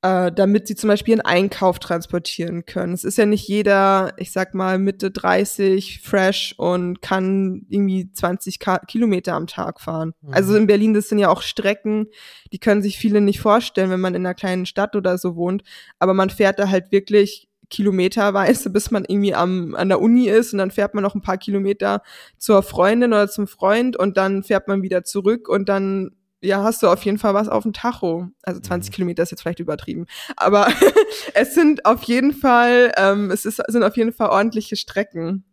äh, 0.03 0.31
damit 0.31 0.69
sie 0.69 0.77
zum 0.77 0.89
Beispiel 0.89 1.15
einen 1.15 1.23
Einkauf 1.23 1.81
transportieren 1.81 2.65
können. 2.67 2.93
Es 2.93 3.03
ist 3.03 3.19
ja 3.19 3.27
nicht 3.27 3.49
jeder, 3.49 4.13
ich 4.17 4.31
sag 4.31 4.55
mal, 4.55 4.79
Mitte 4.79 5.11
30, 5.11 6.01
fresh 6.03 6.55
und 6.57 7.03
kann 7.03 7.67
irgendwie 7.69 8.13
20 8.13 8.61
Ka 8.61 8.79
Kilometer 8.79 9.35
am 9.35 9.49
Tag 9.49 9.81
fahren. 9.81 10.13
Mhm. 10.21 10.35
Also 10.35 10.55
in 10.55 10.69
Berlin, 10.69 10.95
das 10.95 11.09
sind 11.09 11.19
ja 11.19 11.31
auch 11.31 11.43
Strecken, 11.43 12.07
die 12.53 12.61
können 12.61 12.83
sich 12.83 12.97
viele 12.97 13.21
nicht 13.21 13.41
vorstellen, 13.41 13.91
wenn 13.91 14.01
man 14.01 14.15
in 14.15 14.25
einer 14.25 14.35
kleinen 14.35 14.67
Stadt 14.67 14.95
oder 14.95 15.19
so 15.19 15.35
wohnt. 15.35 15.65
Aber 15.99 16.15
man 16.15 16.31
fährt 16.31 16.61
da 16.61 16.69
halt 16.69 16.93
wirklich 16.93 17.48
kilometerweise, 17.71 18.71
bis 18.71 18.91
man 18.91 19.05
irgendwie 19.07 19.35
am, 19.35 19.75
an 19.75 19.89
der 19.89 20.01
Uni 20.01 20.29
ist 20.29 20.53
und 20.53 20.59
dann 20.59 20.71
fährt 20.71 20.95
man 20.95 21.03
noch 21.03 21.15
ein 21.15 21.23
paar 21.23 21.39
Kilometer 21.39 22.03
zur 22.39 22.63
Freundin 22.63 23.13
oder 23.13 23.29
zum 23.29 23.47
Freund 23.47 23.97
und 23.97 24.17
dann 24.17 24.43
fährt 24.43 24.69
man 24.69 24.83
wieder 24.83 25.05
zurück 25.05 25.49
und 25.49 25.69
dann 25.69 26.11
ja, 26.41 26.63
hast 26.63 26.83
du 26.83 26.89
auf 26.89 27.05
jeden 27.05 27.19
Fall 27.19 27.35
was 27.35 27.49
auf 27.49 27.65
dem 27.65 27.73
Tacho. 27.73 28.29
Also 28.43 28.61
20 28.61 28.91
mhm. 28.91 28.95
Kilometer 28.95 29.23
ist 29.25 29.33
jetzt 29.33 29.43
vielleicht 29.43 29.59
übertrieben. 29.59 30.07
Aber 30.37 30.69
es 31.35 31.55
sind 31.55 31.85
auf 31.85 32.05
jeden 32.05 32.33
Fall, 32.33 32.93
ähm, 32.97 33.31
es 33.31 33.45
ist, 33.45 33.61
sind 33.67 33.83
auf 33.83 33.97
jeden 33.97 34.13
Fall 34.13 34.29
ordentliche 34.31 34.77
Strecken. 34.77 35.45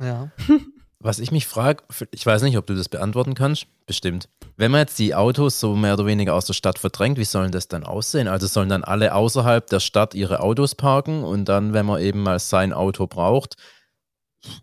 Ja. 0.00 0.32
Was 1.00 1.20
ich 1.20 1.30
mich 1.30 1.46
frage, 1.46 1.84
ich 2.10 2.26
weiß 2.26 2.42
nicht, 2.42 2.58
ob 2.58 2.66
du 2.66 2.74
das 2.74 2.88
beantworten 2.88 3.34
kannst, 3.34 3.66
bestimmt. 3.86 4.28
Wenn 4.56 4.72
man 4.72 4.80
jetzt 4.80 4.98
die 4.98 5.14
Autos 5.14 5.60
so 5.60 5.76
mehr 5.76 5.94
oder 5.94 6.06
weniger 6.06 6.34
aus 6.34 6.46
der 6.46 6.54
Stadt 6.54 6.78
verdrängt, 6.78 7.18
wie 7.18 7.24
sollen 7.24 7.52
das 7.52 7.68
dann 7.68 7.84
aussehen? 7.84 8.26
Also 8.26 8.48
sollen 8.48 8.68
dann 8.68 8.82
alle 8.82 9.14
außerhalb 9.14 9.64
der 9.68 9.78
Stadt 9.78 10.14
ihre 10.14 10.40
Autos 10.40 10.74
parken 10.74 11.22
und 11.22 11.44
dann, 11.44 11.72
wenn 11.72 11.86
man 11.86 12.00
eben 12.02 12.22
mal 12.24 12.40
sein 12.40 12.72
Auto 12.72 13.06
braucht, 13.06 13.54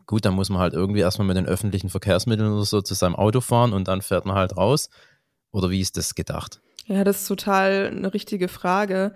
gut, 0.05 0.25
dann 0.25 0.33
muss 0.33 0.49
man 0.49 0.59
halt 0.59 0.73
irgendwie 0.73 0.99
erstmal 0.99 1.27
mit 1.27 1.37
den 1.37 1.45
öffentlichen 1.45 1.89
Verkehrsmitteln 1.89 2.51
oder 2.51 2.65
so 2.65 2.81
zu 2.81 2.95
seinem 2.95 3.15
Auto 3.15 3.39
fahren 3.39 3.71
und 3.71 3.87
dann 3.87 4.01
fährt 4.01 4.25
man 4.25 4.35
halt 4.35 4.57
raus. 4.57 4.89
Oder 5.51 5.69
wie 5.69 5.79
ist 5.79 5.95
das 5.95 6.15
gedacht? 6.15 6.59
Ja, 6.85 7.05
das 7.05 7.21
ist 7.21 7.27
total 7.27 7.93
eine 7.95 8.13
richtige 8.13 8.49
Frage. 8.49 9.13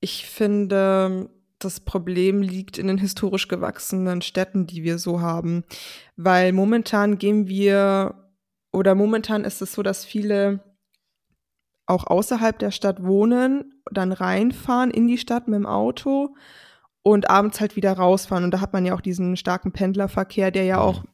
Ich 0.00 0.26
finde, 0.26 1.28
das 1.64 1.80
Problem 1.80 2.42
liegt 2.42 2.78
in 2.78 2.86
den 2.86 2.98
historisch 2.98 3.48
gewachsenen 3.48 4.22
Städten, 4.22 4.66
die 4.66 4.82
wir 4.82 4.98
so 4.98 5.20
haben. 5.20 5.64
Weil 6.16 6.52
momentan 6.52 7.18
gehen 7.18 7.46
wir, 7.48 8.14
oder 8.72 8.94
momentan 8.94 9.44
ist 9.44 9.62
es 9.62 9.72
so, 9.72 9.82
dass 9.82 10.04
viele 10.04 10.60
auch 11.86 12.06
außerhalb 12.06 12.58
der 12.58 12.70
Stadt 12.70 13.02
wohnen, 13.02 13.82
dann 13.90 14.12
reinfahren 14.12 14.90
in 14.90 15.08
die 15.08 15.18
Stadt 15.18 15.48
mit 15.48 15.56
dem 15.56 15.66
Auto 15.66 16.34
und 17.02 17.28
abends 17.28 17.60
halt 17.60 17.76
wieder 17.76 17.92
rausfahren. 17.92 18.44
Und 18.44 18.52
da 18.52 18.60
hat 18.60 18.72
man 18.72 18.86
ja 18.86 18.94
auch 18.94 19.00
diesen 19.00 19.36
starken 19.36 19.72
Pendlerverkehr, 19.72 20.50
der 20.50 20.64
ja 20.64 20.78
auch 20.78 21.04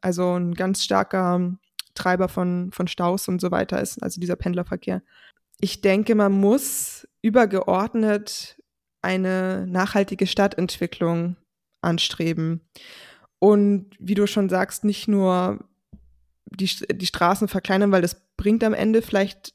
also 0.00 0.34
ein 0.34 0.54
ganz 0.54 0.82
starker 0.82 1.56
Treiber 1.94 2.28
von, 2.28 2.70
von 2.72 2.88
Staus 2.88 3.28
und 3.28 3.40
so 3.40 3.50
weiter 3.50 3.80
ist, 3.80 4.02
also 4.02 4.20
dieser 4.20 4.36
Pendlerverkehr. 4.36 5.02
Ich 5.60 5.80
denke, 5.80 6.14
man 6.14 6.32
muss 6.32 7.08
übergeordnet 7.22 8.57
eine 9.08 9.66
nachhaltige 9.66 10.26
Stadtentwicklung 10.26 11.36
anstreben. 11.80 12.60
Und 13.38 13.90
wie 13.98 14.14
du 14.14 14.26
schon 14.26 14.50
sagst, 14.50 14.84
nicht 14.84 15.08
nur 15.08 15.64
die, 16.44 16.68
die 16.92 17.06
Straßen 17.06 17.48
verkleinern, 17.48 17.90
weil 17.90 18.02
das 18.02 18.20
bringt 18.36 18.62
am 18.64 18.74
Ende 18.74 19.00
vielleicht 19.00 19.54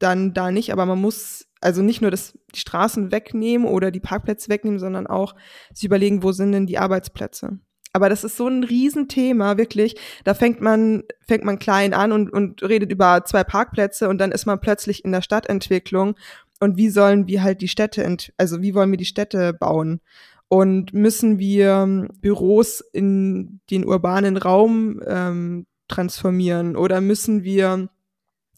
dann 0.00 0.34
da 0.34 0.50
nicht, 0.50 0.72
aber 0.72 0.86
man 0.86 1.00
muss 1.00 1.46
also 1.60 1.82
nicht 1.82 2.00
nur 2.00 2.10
das, 2.10 2.36
die 2.54 2.60
Straßen 2.60 3.12
wegnehmen 3.12 3.68
oder 3.68 3.90
die 3.90 4.00
Parkplätze 4.00 4.48
wegnehmen, 4.48 4.80
sondern 4.80 5.06
auch 5.06 5.34
sich 5.72 5.84
überlegen, 5.84 6.22
wo 6.22 6.32
sind 6.32 6.52
denn 6.52 6.66
die 6.66 6.78
Arbeitsplätze. 6.78 7.60
Aber 7.92 8.08
das 8.08 8.24
ist 8.24 8.36
so 8.36 8.48
ein 8.48 8.64
Riesenthema, 8.64 9.56
wirklich. 9.56 9.96
Da 10.24 10.34
fängt 10.34 10.60
man, 10.60 11.02
fängt 11.26 11.44
man 11.44 11.58
klein 11.58 11.92
an 11.92 12.12
und, 12.12 12.32
und 12.32 12.62
redet 12.62 12.90
über 12.90 13.24
zwei 13.24 13.44
Parkplätze 13.44 14.08
und 14.08 14.18
dann 14.18 14.32
ist 14.32 14.46
man 14.46 14.60
plötzlich 14.60 15.04
in 15.04 15.12
der 15.12 15.22
Stadtentwicklung. 15.22 16.14
Und 16.60 16.76
wie 16.76 16.90
sollen 16.90 17.26
wir 17.26 17.42
halt 17.42 17.62
die 17.62 17.68
Städte, 17.68 18.16
also 18.36 18.62
wie 18.62 18.74
wollen 18.74 18.90
wir 18.90 18.98
die 18.98 19.04
Städte 19.06 19.52
bauen? 19.54 20.00
Und 20.48 20.92
müssen 20.92 21.38
wir 21.38 22.08
Büros 22.20 22.80
in 22.92 23.60
den 23.70 23.84
urbanen 23.84 24.36
Raum 24.36 25.00
ähm, 25.06 25.66
transformieren 25.88 26.76
oder 26.76 27.00
müssen 27.00 27.44
wir 27.44 27.88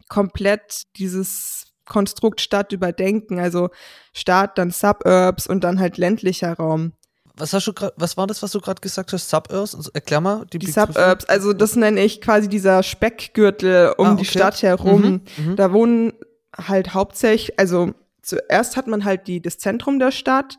komplett 0.09 0.85
dieses 0.97 1.67
Konstrukt 1.85 2.41
Stadt 2.41 2.73
überdenken, 2.73 3.39
also 3.39 3.71
Stadt, 4.13 4.59
dann 4.59 4.71
Suburbs 4.71 5.47
und 5.47 5.65
dann 5.65 5.81
halt 5.81 5.99
ländlicher 5.99 6.55
Raum. 6.55 6.93
Was 7.37 7.53
hast 7.53 7.67
du 7.67 7.73
grad, 7.73 7.95
was 7.97 8.17
war 8.17 8.27
das, 8.27 8.43
was 8.43 8.53
du 8.53 8.61
gerade 8.61 8.81
gesagt 8.81 9.13
hast? 9.13 9.29
Suburbs? 9.29 9.75
Also, 9.75 9.91
erklär 9.93 10.21
mal 10.21 10.47
die, 10.53 10.59
die 10.59 10.71
Suburbs, 10.71 11.25
also 11.27 11.53
das 11.53 11.77
nenne 11.77 12.03
ich 12.03 12.21
quasi 12.21 12.49
dieser 12.49 12.83
Speckgürtel 12.83 13.95
um 13.97 14.07
ah, 14.07 14.13
okay. 14.13 14.21
die 14.21 14.29
Stadt 14.29 14.63
herum. 14.63 15.03
Mhm, 15.03 15.21
mhm, 15.45 15.57
da 15.57 15.73
wohnen 15.73 16.13
halt 16.57 16.95
hauptsächlich, 16.95 17.59
also 17.59 17.93
zuerst 18.23 18.77
hat 18.77 18.87
man 18.87 19.05
halt 19.05 19.27
die, 19.27 19.41
das 19.41 19.59
Zentrum 19.59 19.99
der 19.99 20.11
Stadt, 20.11 20.59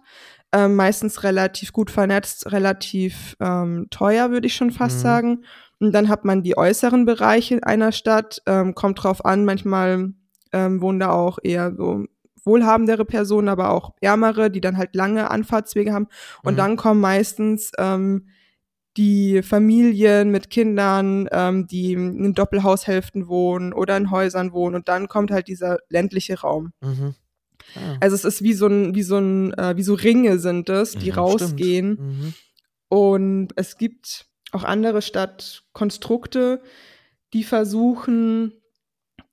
äh, 0.51 0.67
meistens 0.67 1.23
relativ 1.23 1.73
gut 1.73 1.91
vernetzt, 1.91 2.51
relativ 2.51 3.35
ähm, 3.39 3.87
teuer, 3.89 4.31
würde 4.31 4.47
ich 4.47 4.55
schon 4.55 4.71
fast 4.71 4.97
mhm. 4.97 5.01
sagen. 5.01 5.45
Und 5.79 5.91
dann 5.91 6.09
hat 6.09 6.25
man 6.25 6.43
die 6.43 6.57
äußeren 6.57 7.05
Bereiche 7.05 7.59
einer 7.63 7.91
Stadt, 7.91 8.41
ähm, 8.45 8.75
kommt 8.75 9.03
drauf 9.03 9.25
an, 9.25 9.45
manchmal 9.45 10.13
ähm, 10.53 10.81
wohnen 10.81 10.99
da 10.99 11.11
auch 11.11 11.39
eher 11.41 11.75
so 11.75 12.05
wohlhabendere 12.45 13.05
Personen, 13.05 13.47
aber 13.47 13.71
auch 13.71 13.93
ärmere, 14.01 14.51
die 14.51 14.61
dann 14.61 14.77
halt 14.77 14.95
lange 14.95 15.31
Anfahrtswege 15.31 15.93
haben. 15.93 16.07
Und 16.43 16.53
mhm. 16.53 16.57
dann 16.57 16.75
kommen 16.75 17.01
meistens 17.01 17.71
ähm, 17.77 18.27
die 18.97 19.41
Familien 19.41 20.29
mit 20.29 20.49
Kindern, 20.49 21.27
ähm, 21.31 21.67
die 21.67 21.93
in 21.93 22.33
Doppelhaushälften 22.33 23.27
wohnen 23.27 23.73
oder 23.73 23.97
in 23.97 24.11
Häusern 24.11 24.51
wohnen. 24.51 24.75
Und 24.75 24.87
dann 24.87 25.07
kommt 25.07 25.31
halt 25.31 25.47
dieser 25.47 25.79
ländliche 25.89 26.39
Raum. 26.39 26.73
Mhm. 26.81 27.15
Ah. 27.75 27.97
Also 28.01 28.15
es 28.15 28.25
ist 28.25 28.43
wie 28.43 28.53
so 28.53 28.67
ein, 28.67 28.93
wie 28.93 29.03
so 29.03 29.17
ein, 29.17 29.53
äh, 29.53 29.75
wie 29.77 29.83
so 29.83 29.93
Ringe 29.95 30.37
sind 30.37 30.69
es, 30.69 30.91
die 30.91 31.11
mhm, 31.11 31.17
rausgehen. 31.17 31.89
Mhm. 31.99 32.33
Und 32.89 33.49
es 33.55 33.77
gibt 33.77 34.27
auch 34.51 34.63
andere 34.63 35.01
Stadtkonstrukte, 35.01 36.61
die 37.33 37.43
versuchen, 37.43 38.53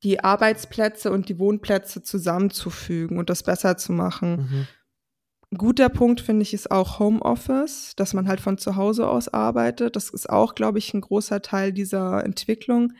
die 0.02 0.20
Arbeitsplätze 0.20 1.10
und 1.10 1.28
die 1.28 1.38
Wohnplätze 1.38 2.02
zusammenzufügen 2.02 3.18
und 3.18 3.28
das 3.28 3.42
besser 3.42 3.76
zu 3.76 3.92
machen. 3.92 4.36
Mhm. 4.36 4.66
Guter 5.57 5.88
Punkt 5.88 6.21
finde 6.21 6.42
ich 6.42 6.54
ist 6.54 6.71
auch 6.71 6.99
Homeoffice, 6.99 7.95
dass 7.97 8.14
man 8.14 8.28
halt 8.28 8.40
von 8.40 8.59
zu 8.59 8.76
Hause 8.76 9.09
aus 9.09 9.28
arbeitet. 9.28 9.97
Das 9.97 10.11
ist 10.11 10.30
auch, 10.30 10.54
glaube 10.54 10.78
ich, 10.78 10.95
ein 10.95 11.00
großer 11.00 11.42
Teil 11.42 11.73
dieser 11.73 12.25
Entwicklung. 12.25 12.92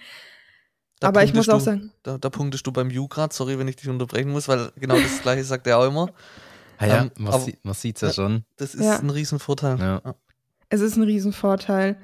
Da 0.99 1.09
Aber 1.09 1.23
ich 1.23 1.33
muss 1.33 1.49
auch 1.49 1.61
sagen. 1.61 1.93
Da, 2.03 2.19
da 2.19 2.29
punktest 2.29 2.67
du 2.67 2.73
beim 2.73 2.91
Ju 2.91 3.09
gerade, 3.09 3.35
sorry, 3.35 3.59
wenn 3.59 3.69
ich 3.69 3.77
dich 3.77 3.89
unterbrechen 3.89 4.31
muss, 4.33 4.49
weil 4.49 4.71
genau 4.77 4.97
das 4.97 5.21
gleiche 5.23 5.45
sagt 5.45 5.67
er 5.67 5.79
auch 5.79 5.87
immer. 5.87 6.11
Ah 6.79 6.87
ja, 6.87 7.03
ähm, 7.03 7.11
man, 7.19 7.41
sieht, 7.41 7.65
man 7.65 7.75
sieht's 7.75 8.01
ja 8.01 8.13
schon. 8.13 8.45
Das 8.57 8.75
ist 8.75 8.85
ja. 8.85 8.99
ein 8.99 9.11
Riesenvorteil. 9.11 9.79
Ja. 9.79 10.15
Es 10.69 10.81
ist 10.81 10.97
ein 10.97 11.03
Riesenvorteil. 11.03 11.97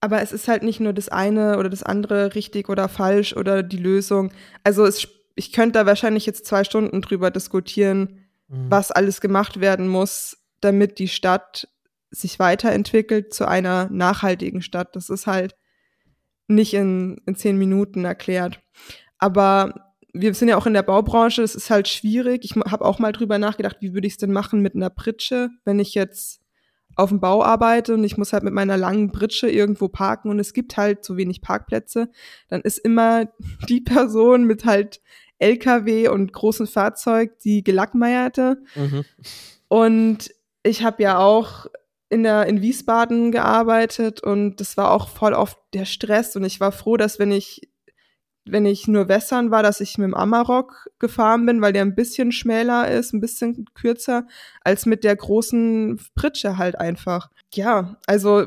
Aber 0.00 0.22
es 0.22 0.32
ist 0.32 0.48
halt 0.48 0.62
nicht 0.62 0.80
nur 0.80 0.92
das 0.92 1.08
eine 1.08 1.58
oder 1.58 1.68
das 1.68 1.82
andere 1.82 2.34
richtig 2.34 2.68
oder 2.68 2.88
falsch 2.88 3.34
oder 3.34 3.62
die 3.62 3.78
Lösung. 3.78 4.32
Also 4.64 4.84
es, 4.84 5.08
ich 5.34 5.52
könnte 5.52 5.78
da 5.78 5.86
wahrscheinlich 5.86 6.24
jetzt 6.24 6.46
zwei 6.46 6.64
Stunden 6.64 7.02
drüber 7.02 7.30
diskutieren, 7.30 8.27
mhm. 8.48 8.70
was 8.70 8.90
alles 8.90 9.20
gemacht 9.20 9.60
werden 9.60 9.88
muss, 9.88 10.38
damit 10.60 10.98
die 10.98 11.08
Stadt 11.08 11.68
sich 12.10 12.38
weiterentwickelt 12.38 13.32
zu 13.32 13.46
einer 13.46 13.88
nachhaltigen 13.90 14.62
Stadt. 14.62 14.96
Das 14.96 15.10
ist 15.10 15.26
halt 15.26 15.54
nicht 16.46 16.74
in, 16.74 17.20
in 17.26 17.36
zehn 17.36 17.58
Minuten 17.58 18.04
erklärt. 18.04 18.60
Aber 19.18 19.92
wir 20.12 20.32
sind 20.34 20.48
ja 20.48 20.56
auch 20.56 20.66
in 20.66 20.74
der 20.74 20.82
Baubranche, 20.82 21.42
es 21.42 21.54
ist 21.54 21.70
halt 21.70 21.86
schwierig. 21.86 22.44
Ich 22.44 22.56
habe 22.56 22.84
auch 22.84 22.98
mal 22.98 23.12
drüber 23.12 23.38
nachgedacht, 23.38 23.76
wie 23.80 23.92
würde 23.92 24.06
ich 24.06 24.14
es 24.14 24.18
denn 24.18 24.32
machen 24.32 24.60
mit 24.60 24.74
einer 24.74 24.90
Pritsche, 24.90 25.50
wenn 25.64 25.78
ich 25.78 25.94
jetzt 25.94 26.40
auf 26.96 27.10
dem 27.10 27.20
Bau 27.20 27.44
arbeite 27.44 27.94
und 27.94 28.02
ich 28.02 28.16
muss 28.16 28.32
halt 28.32 28.42
mit 28.42 28.54
meiner 28.54 28.76
langen 28.76 29.12
Britsche 29.12 29.48
irgendwo 29.48 29.88
parken 29.88 30.30
und 30.30 30.40
es 30.40 30.52
gibt 30.52 30.76
halt 30.76 31.04
zu 31.04 31.16
wenig 31.16 31.42
Parkplätze, 31.42 32.10
dann 32.48 32.62
ist 32.62 32.78
immer 32.78 33.26
die 33.68 33.80
Person 33.80 34.44
mit 34.44 34.64
halt 34.64 35.00
LKW 35.38 36.08
und 36.08 36.32
großen 36.32 36.66
Fahrzeug 36.66 37.38
die 37.40 37.62
gelackmeierte. 37.62 38.62
Mhm. 38.74 39.04
Und 39.68 40.30
ich 40.62 40.82
habe 40.82 41.02
ja 41.02 41.18
auch 41.18 41.66
in 42.08 42.22
der 42.22 42.46
in 42.46 42.62
Wiesbaden 42.62 43.32
gearbeitet 43.32 44.22
und 44.22 44.56
das 44.56 44.76
war 44.76 44.90
auch 44.92 45.08
voll 45.08 45.34
oft 45.34 45.58
der 45.74 45.84
Stress 45.84 46.36
und 46.36 46.44
ich 46.44 46.58
war 46.58 46.72
froh, 46.72 46.96
dass 46.96 47.18
wenn 47.18 47.32
ich 47.32 47.68
wenn 48.50 48.64
ich 48.64 48.88
nur 48.88 49.08
wässern 49.08 49.50
war, 49.50 49.62
dass 49.62 49.82
ich 49.82 49.98
mit 49.98 50.06
dem 50.06 50.14
Amarok 50.14 50.88
gefahren 50.98 51.44
bin, 51.44 51.60
weil 51.60 51.74
der 51.74 51.82
ein 51.82 51.94
bisschen 51.94 52.32
schmäler 52.32 52.90
ist, 52.90 53.12
ein 53.12 53.20
bisschen 53.20 53.66
kürzer, 53.74 54.26
als 54.62 54.86
mit 54.86 55.04
der 55.04 55.16
großen 55.16 56.00
Pritsche 56.14 56.56
halt 56.56 56.78
einfach. 56.78 57.30
Ja, 57.52 57.98
also 58.06 58.46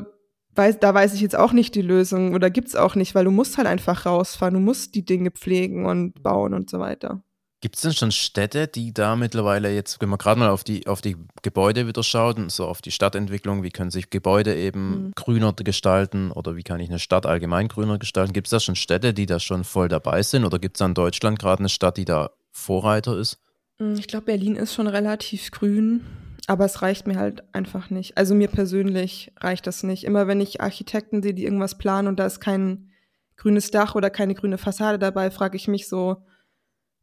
weiß, 0.54 0.80
da 0.80 0.94
weiß 0.94 1.14
ich 1.14 1.20
jetzt 1.20 1.36
auch 1.36 1.52
nicht 1.52 1.74
die 1.74 1.82
Lösung 1.82 2.34
oder 2.34 2.50
gibt's 2.50 2.76
auch 2.76 2.94
nicht, 2.94 3.14
weil 3.14 3.24
du 3.24 3.30
musst 3.30 3.58
halt 3.58 3.66
einfach 3.66 4.06
rausfahren, 4.06 4.54
du 4.54 4.60
musst 4.60 4.94
die 4.94 5.04
Dinge 5.04 5.30
pflegen 5.30 5.86
und 5.86 6.22
bauen 6.22 6.54
und 6.54 6.70
so 6.70 6.78
weiter. 6.78 7.22
Gibt 7.62 7.76
es 7.76 7.82
denn 7.82 7.92
schon 7.92 8.10
Städte, 8.10 8.66
die 8.66 8.92
da 8.92 9.14
mittlerweile 9.14 9.72
jetzt, 9.72 10.00
wenn 10.00 10.08
man 10.08 10.18
gerade 10.18 10.40
mal 10.40 10.50
auf 10.50 10.64
die, 10.64 10.88
auf 10.88 11.00
die 11.00 11.16
Gebäude 11.42 11.86
wieder 11.86 12.02
schaut 12.02 12.36
und 12.36 12.50
so 12.50 12.66
auf 12.66 12.82
die 12.82 12.90
Stadtentwicklung, 12.90 13.62
wie 13.62 13.70
können 13.70 13.92
sich 13.92 14.10
Gebäude 14.10 14.56
eben 14.56 14.88
mhm. 14.88 15.12
grüner 15.14 15.52
gestalten 15.52 16.32
oder 16.32 16.56
wie 16.56 16.64
kann 16.64 16.80
ich 16.80 16.88
eine 16.88 16.98
Stadt 16.98 17.24
allgemein 17.24 17.68
grüner 17.68 18.00
gestalten? 18.00 18.32
Gibt 18.32 18.48
es 18.48 18.50
da 18.50 18.58
schon 18.58 18.74
Städte, 18.74 19.14
die 19.14 19.26
da 19.26 19.38
schon 19.38 19.62
voll 19.62 19.88
dabei 19.88 20.24
sind 20.24 20.44
oder 20.44 20.58
gibt 20.58 20.76
es 20.76 20.84
in 20.84 20.94
Deutschland 20.94 21.38
gerade 21.38 21.60
eine 21.60 21.68
Stadt, 21.68 21.98
die 21.98 22.04
da 22.04 22.30
Vorreiter 22.50 23.16
ist? 23.16 23.38
Hm, 23.78 23.94
ich 23.94 24.08
glaube, 24.08 24.26
Berlin 24.26 24.56
ist 24.56 24.74
schon 24.74 24.88
relativ 24.88 25.52
grün, 25.52 26.00
aber 26.46 26.64
es 26.64 26.82
reicht 26.82 27.06
mir 27.06 27.16
halt 27.16 27.42
einfach 27.54 27.90
nicht. 27.90 28.18
Also 28.18 28.34
mir 28.34 28.48
persönlich 28.48 29.32
reicht 29.38 29.66
das 29.66 29.82
nicht. 29.82 30.04
Immer 30.04 30.26
wenn 30.26 30.40
ich 30.40 30.60
Architekten 30.60 31.22
sehe, 31.22 31.34
die 31.34 31.44
irgendwas 31.44 31.78
planen 31.78 32.08
und 32.08 32.18
da 32.18 32.26
ist 32.26 32.40
kein 32.40 32.90
grünes 33.36 33.70
Dach 33.70 33.94
oder 33.94 34.10
keine 34.10 34.34
grüne 34.34 34.58
Fassade 34.58 34.98
dabei, 34.98 35.30
frage 35.30 35.56
ich 35.56 35.68
mich 35.68 35.88
so, 35.88 36.24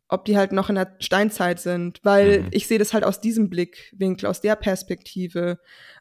ob 0.07 0.25
die 0.25 0.37
halt 0.37 0.51
noch 0.51 0.69
in 0.69 0.75
der 0.75 0.95
Steinzeit 0.99 1.59
sind, 1.59 1.99
weil 2.03 2.41
mhm. 2.41 2.47
ich 2.51 2.67
sehe 2.67 2.79
das 2.79 2.93
halt 2.93 3.03
aus 3.03 3.21
diesem 3.21 3.49
Blickwinkel, 3.49 4.27
aus 4.27 4.41
der 4.41 4.55
Perspektive. 4.55 5.59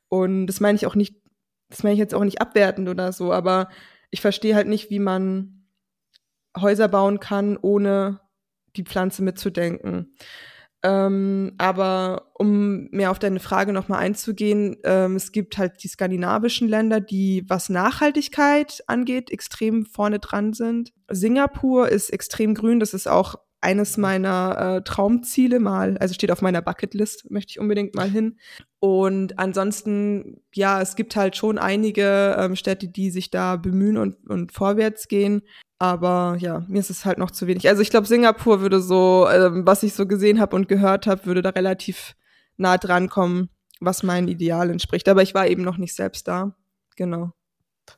Und 0.08 0.46
das 0.46 0.60
meine 0.60 0.76
ich 0.76 0.86
auch 0.86 0.94
nicht, 0.94 1.14
das 1.68 1.82
meine 1.82 1.92
ich 1.92 1.98
jetzt 2.00 2.14
auch 2.14 2.24
nicht 2.24 2.40
abwertend 2.40 2.88
oder 2.88 3.12
so, 3.12 3.32
aber 3.32 3.68
ich 4.10 4.20
verstehe 4.20 4.54
halt 4.54 4.66
nicht, 4.66 4.90
wie 4.90 4.98
man 4.98 5.66
Häuser 6.58 6.88
bauen 6.88 7.20
kann, 7.20 7.58
ohne 7.60 8.20
die 8.76 8.84
Pflanze 8.84 9.22
mitzudenken. 9.22 10.14
Ähm, 10.84 11.54
aber 11.58 12.30
um 12.34 12.88
mehr 12.90 13.10
auf 13.10 13.18
deine 13.18 13.40
Frage 13.40 13.72
nochmal 13.72 13.98
einzugehen, 13.98 14.76
ähm, 14.84 15.16
es 15.16 15.32
gibt 15.32 15.58
halt 15.58 15.82
die 15.82 15.88
skandinavischen 15.88 16.68
Länder, 16.68 17.00
die, 17.00 17.44
was 17.48 17.68
Nachhaltigkeit 17.68 18.82
angeht, 18.86 19.30
extrem 19.30 19.86
vorne 19.86 20.20
dran 20.20 20.52
sind. 20.52 20.92
Singapur 21.08 21.88
ist 21.88 22.10
extrem 22.10 22.54
grün, 22.54 22.78
das 22.78 22.94
ist 22.94 23.08
auch 23.08 23.36
eines 23.60 23.96
meiner 23.96 24.76
äh, 24.76 24.82
Traumziele 24.82 25.58
mal, 25.58 25.98
also 25.98 26.14
steht 26.14 26.30
auf 26.30 26.42
meiner 26.42 26.62
Bucketlist, 26.62 27.30
möchte 27.30 27.50
ich 27.50 27.58
unbedingt 27.58 27.94
mal 27.94 28.08
hin. 28.08 28.38
Und 28.78 29.38
ansonsten, 29.38 30.40
ja, 30.54 30.80
es 30.80 30.94
gibt 30.94 31.16
halt 31.16 31.36
schon 31.36 31.58
einige 31.58 32.36
ähm, 32.38 32.54
Städte, 32.54 32.88
die 32.88 33.10
sich 33.10 33.30
da 33.30 33.56
bemühen 33.56 33.96
und, 33.96 34.28
und 34.28 34.52
vorwärts 34.52 35.08
gehen. 35.08 35.42
Aber 35.80 36.36
ja, 36.38 36.64
mir 36.68 36.80
ist 36.80 36.90
es 36.90 37.04
halt 37.04 37.18
noch 37.18 37.30
zu 37.30 37.46
wenig. 37.46 37.68
Also 37.68 37.82
ich 37.82 37.90
glaube, 37.90 38.06
Singapur 38.06 38.60
würde 38.60 38.80
so, 38.80 39.28
ähm, 39.28 39.66
was 39.66 39.82
ich 39.82 39.94
so 39.94 40.06
gesehen 40.06 40.40
habe 40.40 40.54
und 40.54 40.68
gehört 40.68 41.06
habe, 41.06 41.26
würde 41.26 41.42
da 41.42 41.50
relativ 41.50 42.14
nah 42.56 42.78
dran 42.78 43.08
kommen, 43.08 43.48
was 43.80 44.02
meinem 44.02 44.28
Ideal 44.28 44.70
entspricht. 44.70 45.08
Aber 45.08 45.22
ich 45.22 45.34
war 45.34 45.48
eben 45.48 45.62
noch 45.62 45.78
nicht 45.78 45.94
selbst 45.94 46.28
da. 46.28 46.56
Genau. 46.96 47.32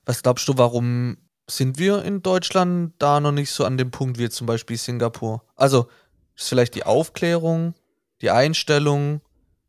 Was 0.06 0.22
glaubst 0.22 0.46
du, 0.48 0.56
warum 0.56 1.16
sind 1.56 1.78
wir 1.78 2.04
in 2.04 2.22
Deutschland 2.22 2.94
da 2.98 3.20
noch 3.20 3.32
nicht 3.32 3.50
so 3.50 3.64
an 3.64 3.78
dem 3.78 3.90
Punkt 3.90 4.18
wie 4.18 4.28
zum 4.28 4.46
Beispiel 4.46 4.76
Singapur? 4.76 5.42
Also 5.56 5.88
ist 6.36 6.48
vielleicht 6.48 6.74
die 6.74 6.84
Aufklärung, 6.84 7.74
die 8.22 8.30
Einstellung, 8.30 9.20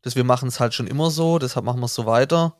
dass 0.02 0.16
wir 0.16 0.24
machen 0.24 0.48
es 0.48 0.60
halt 0.60 0.74
schon 0.74 0.86
immer 0.86 1.10
so, 1.10 1.38
deshalb 1.38 1.64
machen 1.64 1.80
wir 1.80 1.86
es 1.86 1.94
so 1.94 2.06
weiter? 2.06 2.56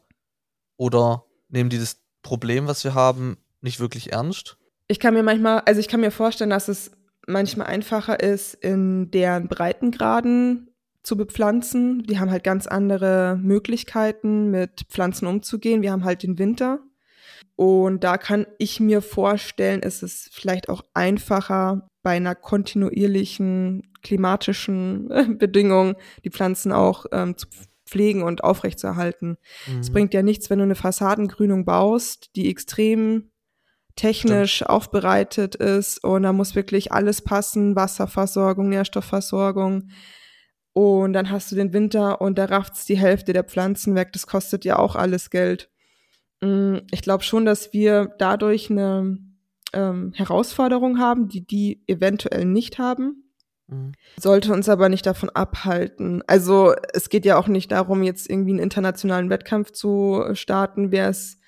Oder 0.77 1.25
nehmen 1.49 1.71
die 1.71 1.79
das 1.79 1.99
Problem, 2.23 2.67
was 2.67 2.85
wir 2.85 2.95
haben, 2.95 3.37
nicht 3.61 3.81
wirklich 3.81 4.13
ernst? 4.13 4.57
Ich 4.89 5.01
kann 5.01 5.15
mir 5.15 5.23
manchmal, 5.23 5.61
also 5.61 5.81
ich 5.81 5.89
kann 5.89 6.01
mir 6.01 6.11
vorstellen, 6.11 6.51
dass 6.51 6.69
es 6.69 6.93
manchmal 7.27 7.69
einfacher 7.69 8.21
ist, 8.21 8.55
in 8.55 9.11
deren 9.11 9.49
Breitengraden 9.49 10.69
zu 11.03 11.17
bepflanzen. 11.17 12.05
Die 12.05 12.19
haben 12.19 12.31
halt 12.31 12.45
ganz 12.45 12.67
andere 12.67 13.39
Möglichkeiten, 13.41 14.51
mit 14.51 14.83
Pflanzen 14.89 15.27
umzugehen. 15.27 15.83
Wir 15.83 15.93
haben 15.93 16.05
halt 16.05 16.23
den 16.23 16.39
Winter. 16.39 16.81
Und 17.57 18.03
da 18.03 18.17
kann 18.17 18.47
ich 18.59 18.81
mir 18.81 19.03
vorstellen, 19.03 19.81
ist 19.81 20.03
es 20.03 20.29
vielleicht 20.33 20.69
auch 20.69 20.83
einfacher, 20.95 21.89
bei 22.03 22.17
einer 22.17 22.35
kontinuierlichen 22.35 23.89
klimatischen 24.03 25.39
Bedingung 25.39 25.95
die 26.25 26.31
Pflanzen 26.31 26.73
auch 26.73 27.07
ähm, 27.13 27.37
zu 27.37 27.47
pflegen 27.87 28.23
und 28.23 28.43
aufrechtzuerhalten. 28.43 29.37
Es 29.81 29.91
mhm. 29.91 29.93
bringt 29.93 30.15
ja 30.15 30.23
nichts, 30.23 30.51
wenn 30.51 30.59
du 30.59 30.65
eine 30.65 30.75
Fassadengrünung 30.75 31.65
baust, 31.65 32.31
die 32.37 32.51
extrem 32.51 33.31
technisch 33.97 34.57
Stimmt. 34.57 34.71
aufbereitet 34.71 35.55
ist 35.55 36.03
und 36.03 36.23
da 36.23 36.33
muss 36.33 36.55
wirklich 36.55 36.93
alles 36.93 37.23
passen, 37.23 37.77
Wasserversorgung, 37.77 38.71
Nährstoffversorgung. 38.71 39.91
Und 40.73 41.13
dann 41.13 41.31
hast 41.31 41.53
du 41.53 41.57
den 41.57 41.75
Winter 41.75 42.23
und 42.23 42.39
da 42.39 42.47
rafft's 42.47 42.87
die 42.87 42.97
Hälfte 42.97 43.35
der 43.35 43.45
Pflanzen 43.45 43.95
weg. 43.95 44.13
Das 44.15 44.27
kostet 44.27 44.65
ja 44.65 44.79
auch 44.79 44.97
alles 44.97 45.29
Geld. 45.29 45.69
Mm, 46.43 46.79
ich 46.91 47.03
glaube 47.03 47.25
schon, 47.25 47.47
dass 47.47 47.73
wir 47.73 48.15
dadurch 48.19 48.71
eine 48.71 49.19
ähm, 49.73 50.13
Herausforderung 50.15 50.99
haben, 50.99 51.29
die 51.29 51.47
die 51.47 51.83
eventuell 51.87 52.45
nicht 52.45 52.79
haben. 52.79 53.31
Mhm. 53.69 53.93
Sollte 54.21 54.53
uns 54.53 54.69
aber 54.69 54.89
nicht 54.89 55.07
davon 55.07 55.31
abhalten. 55.31 56.23
Also 56.27 56.75
es 56.93 57.09
geht 57.09 57.25
ja 57.25 57.39
auch 57.39 57.49
nicht 57.49 57.73
darum, 57.73 58.03
jetzt 58.03 58.29
irgendwie 58.29 58.51
einen 58.51 58.59
internationalen 58.59 59.31
Wettkampf 59.31 59.71
zu 59.71 60.25
starten, 60.35 60.91
wer 60.91 61.09
es 61.09 61.39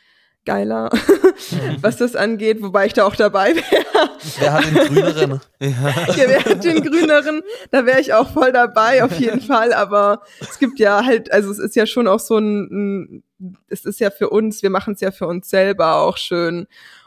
geiler, 0.45 0.91
was 1.81 1.97
das 1.97 2.17
angeht, 2.17 2.63
wobei 2.63 2.87
ich 2.87 2.93
da 2.93 3.05
auch 3.05 3.17
dabei 3.17 3.55
wäre. 3.57 4.11
Wer 4.39 4.53
hat 4.53 4.65
den 4.67 4.75
grüneren? 4.75 5.41
ja. 5.59 5.69
ja, 5.69 6.29
wer 6.29 6.45
hat 6.45 6.65
den 6.65 6.83
grüneren? 6.83 7.43
Da 7.71 7.87
wäre 7.87 8.01
ich 8.01 8.13
auch 8.13 8.31
voll 8.31 8.53
dabei, 8.53 9.03
auf 9.05 9.19
jeden 9.19 9.41
Fall. 9.41 9.73
Aber 9.73 10.23
es 10.41 10.59
gibt 10.59 10.79
ja 10.79 11.05
halt, 11.05 11.33
also 11.33 11.51
es 11.51 11.59
ist 11.59 11.77
ja 11.77 11.87
schon 11.87 12.07
auch 12.07 12.21
so 12.21 12.39
ein, 12.39 12.69
ein 12.71 13.25
es 13.69 13.85
ist 13.85 14.01
ja 14.01 14.11
für 14.11 14.31
uns, 14.31 14.63
wir 14.63 14.71
machen 14.71 14.95
es 14.95 15.01
ja 15.01 15.11
für 15.11 15.27
uns 15.27 15.51
selber 15.51 15.97
auch 15.97 16.17
schön. 16.17 16.67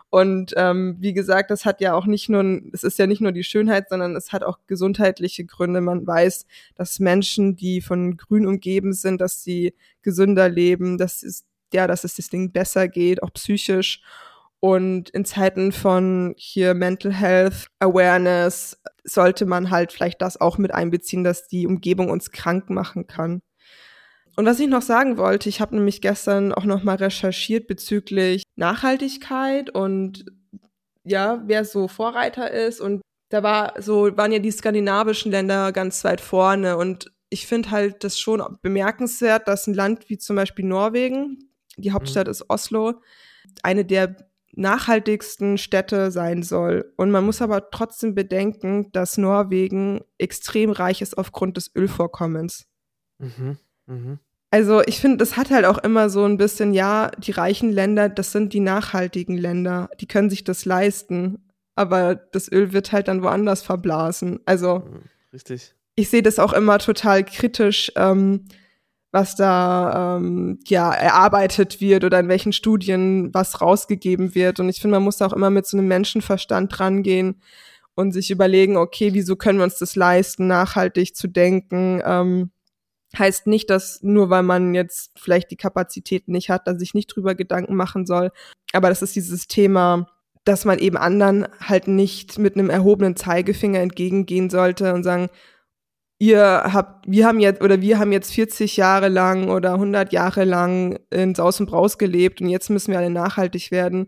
Und 0.09 0.53
ähm, 0.55 0.95
wie 0.99 1.13
gesagt, 1.13 1.51
das 1.51 1.65
hat 1.65 1.81
ja 1.81 1.93
auch 1.93 2.05
nicht 2.05 2.29
nur, 2.29 2.61
es 2.71 2.83
ist 2.83 2.97
ja 2.97 3.07
nicht 3.07 3.21
nur 3.21 3.33
die 3.33 3.43
Schönheit, 3.43 3.89
sondern 3.89 4.15
es 4.15 4.31
hat 4.31 4.43
auch 4.43 4.59
gesundheitliche 4.67 5.43
Gründe. 5.45 5.81
Man 5.81 6.07
weiß, 6.07 6.45
dass 6.75 6.99
Menschen, 6.99 7.55
die 7.57 7.81
von 7.81 8.15
Grün 8.15 8.47
umgeben 8.47 8.93
sind, 8.93 9.19
dass 9.19 9.43
sie 9.43 9.73
gesünder 10.01 10.47
leben, 10.47 10.97
dass 10.97 11.23
es 11.23 11.45
ja, 11.73 11.87
dass 11.87 12.03
es 12.03 12.15
das 12.15 12.29
Ding 12.29 12.51
besser 12.51 12.87
geht, 12.87 13.23
auch 13.23 13.33
psychisch. 13.33 14.01
Und 14.59 15.09
in 15.11 15.25
Zeiten 15.25 15.71
von 15.71 16.33
hier 16.37 16.73
Mental 16.73 17.13
Health 17.13 17.67
Awareness 17.79 18.81
sollte 19.03 19.45
man 19.45 19.69
halt 19.69 19.91
vielleicht 19.91 20.21
das 20.21 20.39
auch 20.41 20.57
mit 20.57 20.73
einbeziehen, 20.73 21.23
dass 21.23 21.47
die 21.47 21.67
Umgebung 21.67 22.09
uns 22.09 22.31
krank 22.31 22.69
machen 22.69 23.07
kann. 23.07 23.41
Und 24.37 24.45
was 24.45 24.59
ich 24.59 24.67
noch 24.67 24.83
sagen 24.83 25.17
wollte, 25.17 25.49
ich 25.49 25.61
habe 25.61 25.75
nämlich 25.75 25.99
gestern 25.99 26.53
auch 26.53 26.63
noch 26.63 26.83
mal 26.83 26.95
recherchiert 26.95 27.67
bezüglich 27.67 28.43
Nachhaltigkeit 28.55 29.71
und 29.71 30.25
ja, 31.03 31.41
wer 31.47 31.65
so 31.65 31.87
Vorreiter 31.87 32.51
ist 32.51 32.79
und 32.79 33.01
da 33.29 33.41
war 33.41 33.81
so 33.81 34.15
waren 34.15 34.31
ja 34.31 34.39
die 34.39 34.51
skandinavischen 34.51 35.31
Länder 35.31 35.71
ganz 35.71 36.03
weit 36.03 36.21
vorne 36.21 36.77
und 36.77 37.11
ich 37.29 37.47
finde 37.47 37.71
halt 37.71 38.03
das 38.03 38.19
schon 38.19 38.41
bemerkenswert, 38.61 39.47
dass 39.47 39.65
ein 39.65 39.73
Land 39.73 40.07
wie 40.07 40.19
zum 40.19 40.35
Beispiel 40.35 40.65
Norwegen, 40.65 41.49
die 41.75 41.91
Hauptstadt 41.91 42.27
mhm. 42.27 42.31
ist 42.31 42.49
Oslo, 42.49 43.01
eine 43.63 43.85
der 43.85 44.15
nachhaltigsten 44.53 45.57
Städte 45.57 46.09
sein 46.11 46.41
soll. 46.41 46.93
Und 46.95 47.11
man 47.11 47.25
muss 47.25 47.41
aber 47.41 47.69
trotzdem 47.69 48.15
bedenken, 48.15 48.91
dass 48.91 49.17
Norwegen 49.17 50.01
extrem 50.17 50.71
reich 50.71 51.01
ist 51.01 51.17
aufgrund 51.17 51.57
des 51.57 51.75
Ölvorkommens. 51.75 52.65
Mhm. 53.19 53.57
Mhm. 53.87 54.19
Also 54.49 54.81
ich 54.85 54.99
finde, 54.99 55.17
das 55.17 55.35
hat 55.35 55.49
halt 55.49 55.65
auch 55.65 55.77
immer 55.77 56.09
so 56.09 56.23
ein 56.23 56.37
bisschen, 56.37 56.73
ja, 56.73 57.11
die 57.17 57.31
reichen 57.31 57.71
Länder, 57.71 58.07
das 58.07 58.31
sind 58.31 58.53
die 58.53 58.61
nachhaltigen 58.61 59.37
Länder, 59.37 59.89
die 59.99 60.07
können 60.07 60.29
sich 60.29 60.43
das 60.43 60.63
leisten, 60.63 61.49
aber 61.75 62.15
das 62.15 62.49
Öl 62.51 62.71
wird 62.71 62.91
halt 62.91 63.09
dann 63.09 63.23
woanders 63.23 63.61
verblasen. 63.61 64.39
Also 64.45 64.83
richtig. 65.33 65.73
Ich 65.95 66.09
sehe 66.09 66.21
das 66.21 66.39
auch 66.39 66.53
immer 66.53 66.79
total 66.79 67.25
kritisch. 67.25 67.91
Ähm, 67.95 68.45
was 69.11 69.35
da 69.35 70.17
ähm, 70.17 70.59
ja 70.67 70.91
erarbeitet 70.91 71.79
wird 71.79 72.03
oder 72.03 72.19
in 72.19 72.27
welchen 72.27 72.53
Studien 72.53 73.33
was 73.33 73.61
rausgegeben 73.61 74.35
wird. 74.35 74.59
Und 74.59 74.69
ich 74.69 74.81
finde, 74.81 74.97
man 74.97 75.03
muss 75.03 75.21
auch 75.21 75.33
immer 75.33 75.49
mit 75.49 75.65
so 75.65 75.77
einem 75.77 75.87
Menschenverstand 75.87 76.79
rangehen 76.79 77.41
und 77.95 78.11
sich 78.11 78.29
überlegen, 78.31 78.77
okay, 78.77 79.13
wieso 79.13 79.35
können 79.35 79.59
wir 79.59 79.63
uns 79.63 79.79
das 79.79 79.95
leisten, 79.95 80.47
nachhaltig 80.47 81.15
zu 81.15 81.27
denken? 81.27 82.01
Ähm, 82.05 82.51
heißt 83.17 83.47
nicht, 83.47 83.69
dass 83.69 84.01
nur 84.03 84.29
weil 84.29 84.43
man 84.43 84.73
jetzt 84.73 85.11
vielleicht 85.17 85.51
die 85.51 85.57
Kapazitäten 85.57 86.31
nicht 86.31 86.49
hat, 86.49 86.67
dass 86.67 86.81
ich 86.81 86.93
nicht 86.93 87.07
drüber 87.07 87.35
Gedanken 87.35 87.75
machen 87.75 88.05
soll. 88.05 88.31
Aber 88.73 88.89
das 88.89 89.01
ist 89.01 89.15
dieses 89.15 89.47
Thema, 89.47 90.07
dass 90.43 90.65
man 90.65 90.79
eben 90.79 90.97
anderen 90.97 91.47
halt 91.59 91.87
nicht 91.87 92.39
mit 92.39 92.55
einem 92.55 92.69
erhobenen 92.69 93.15
Zeigefinger 93.15 93.79
entgegengehen 93.79 94.49
sollte 94.49 94.93
und 94.93 95.03
sagen, 95.03 95.29
ihr 96.19 96.63
habt, 96.73 97.05
wir 97.09 97.27
haben 97.27 97.39
jetzt, 97.39 97.61
oder 97.61 97.81
wir 97.81 97.99
haben 97.99 98.11
jetzt 98.11 98.31
40 98.33 98.77
Jahre 98.77 99.09
lang 99.09 99.49
oder 99.49 99.73
100 99.73 100.13
Jahre 100.13 100.45
lang 100.45 100.99
in 101.09 101.35
Saus 101.35 101.59
und 101.59 101.69
Braus 101.69 101.97
gelebt 101.97 102.41
und 102.41 102.49
jetzt 102.49 102.69
müssen 102.69 102.91
wir 102.91 102.99
alle 102.99 103.09
nachhaltig 103.09 103.71
werden. 103.71 104.07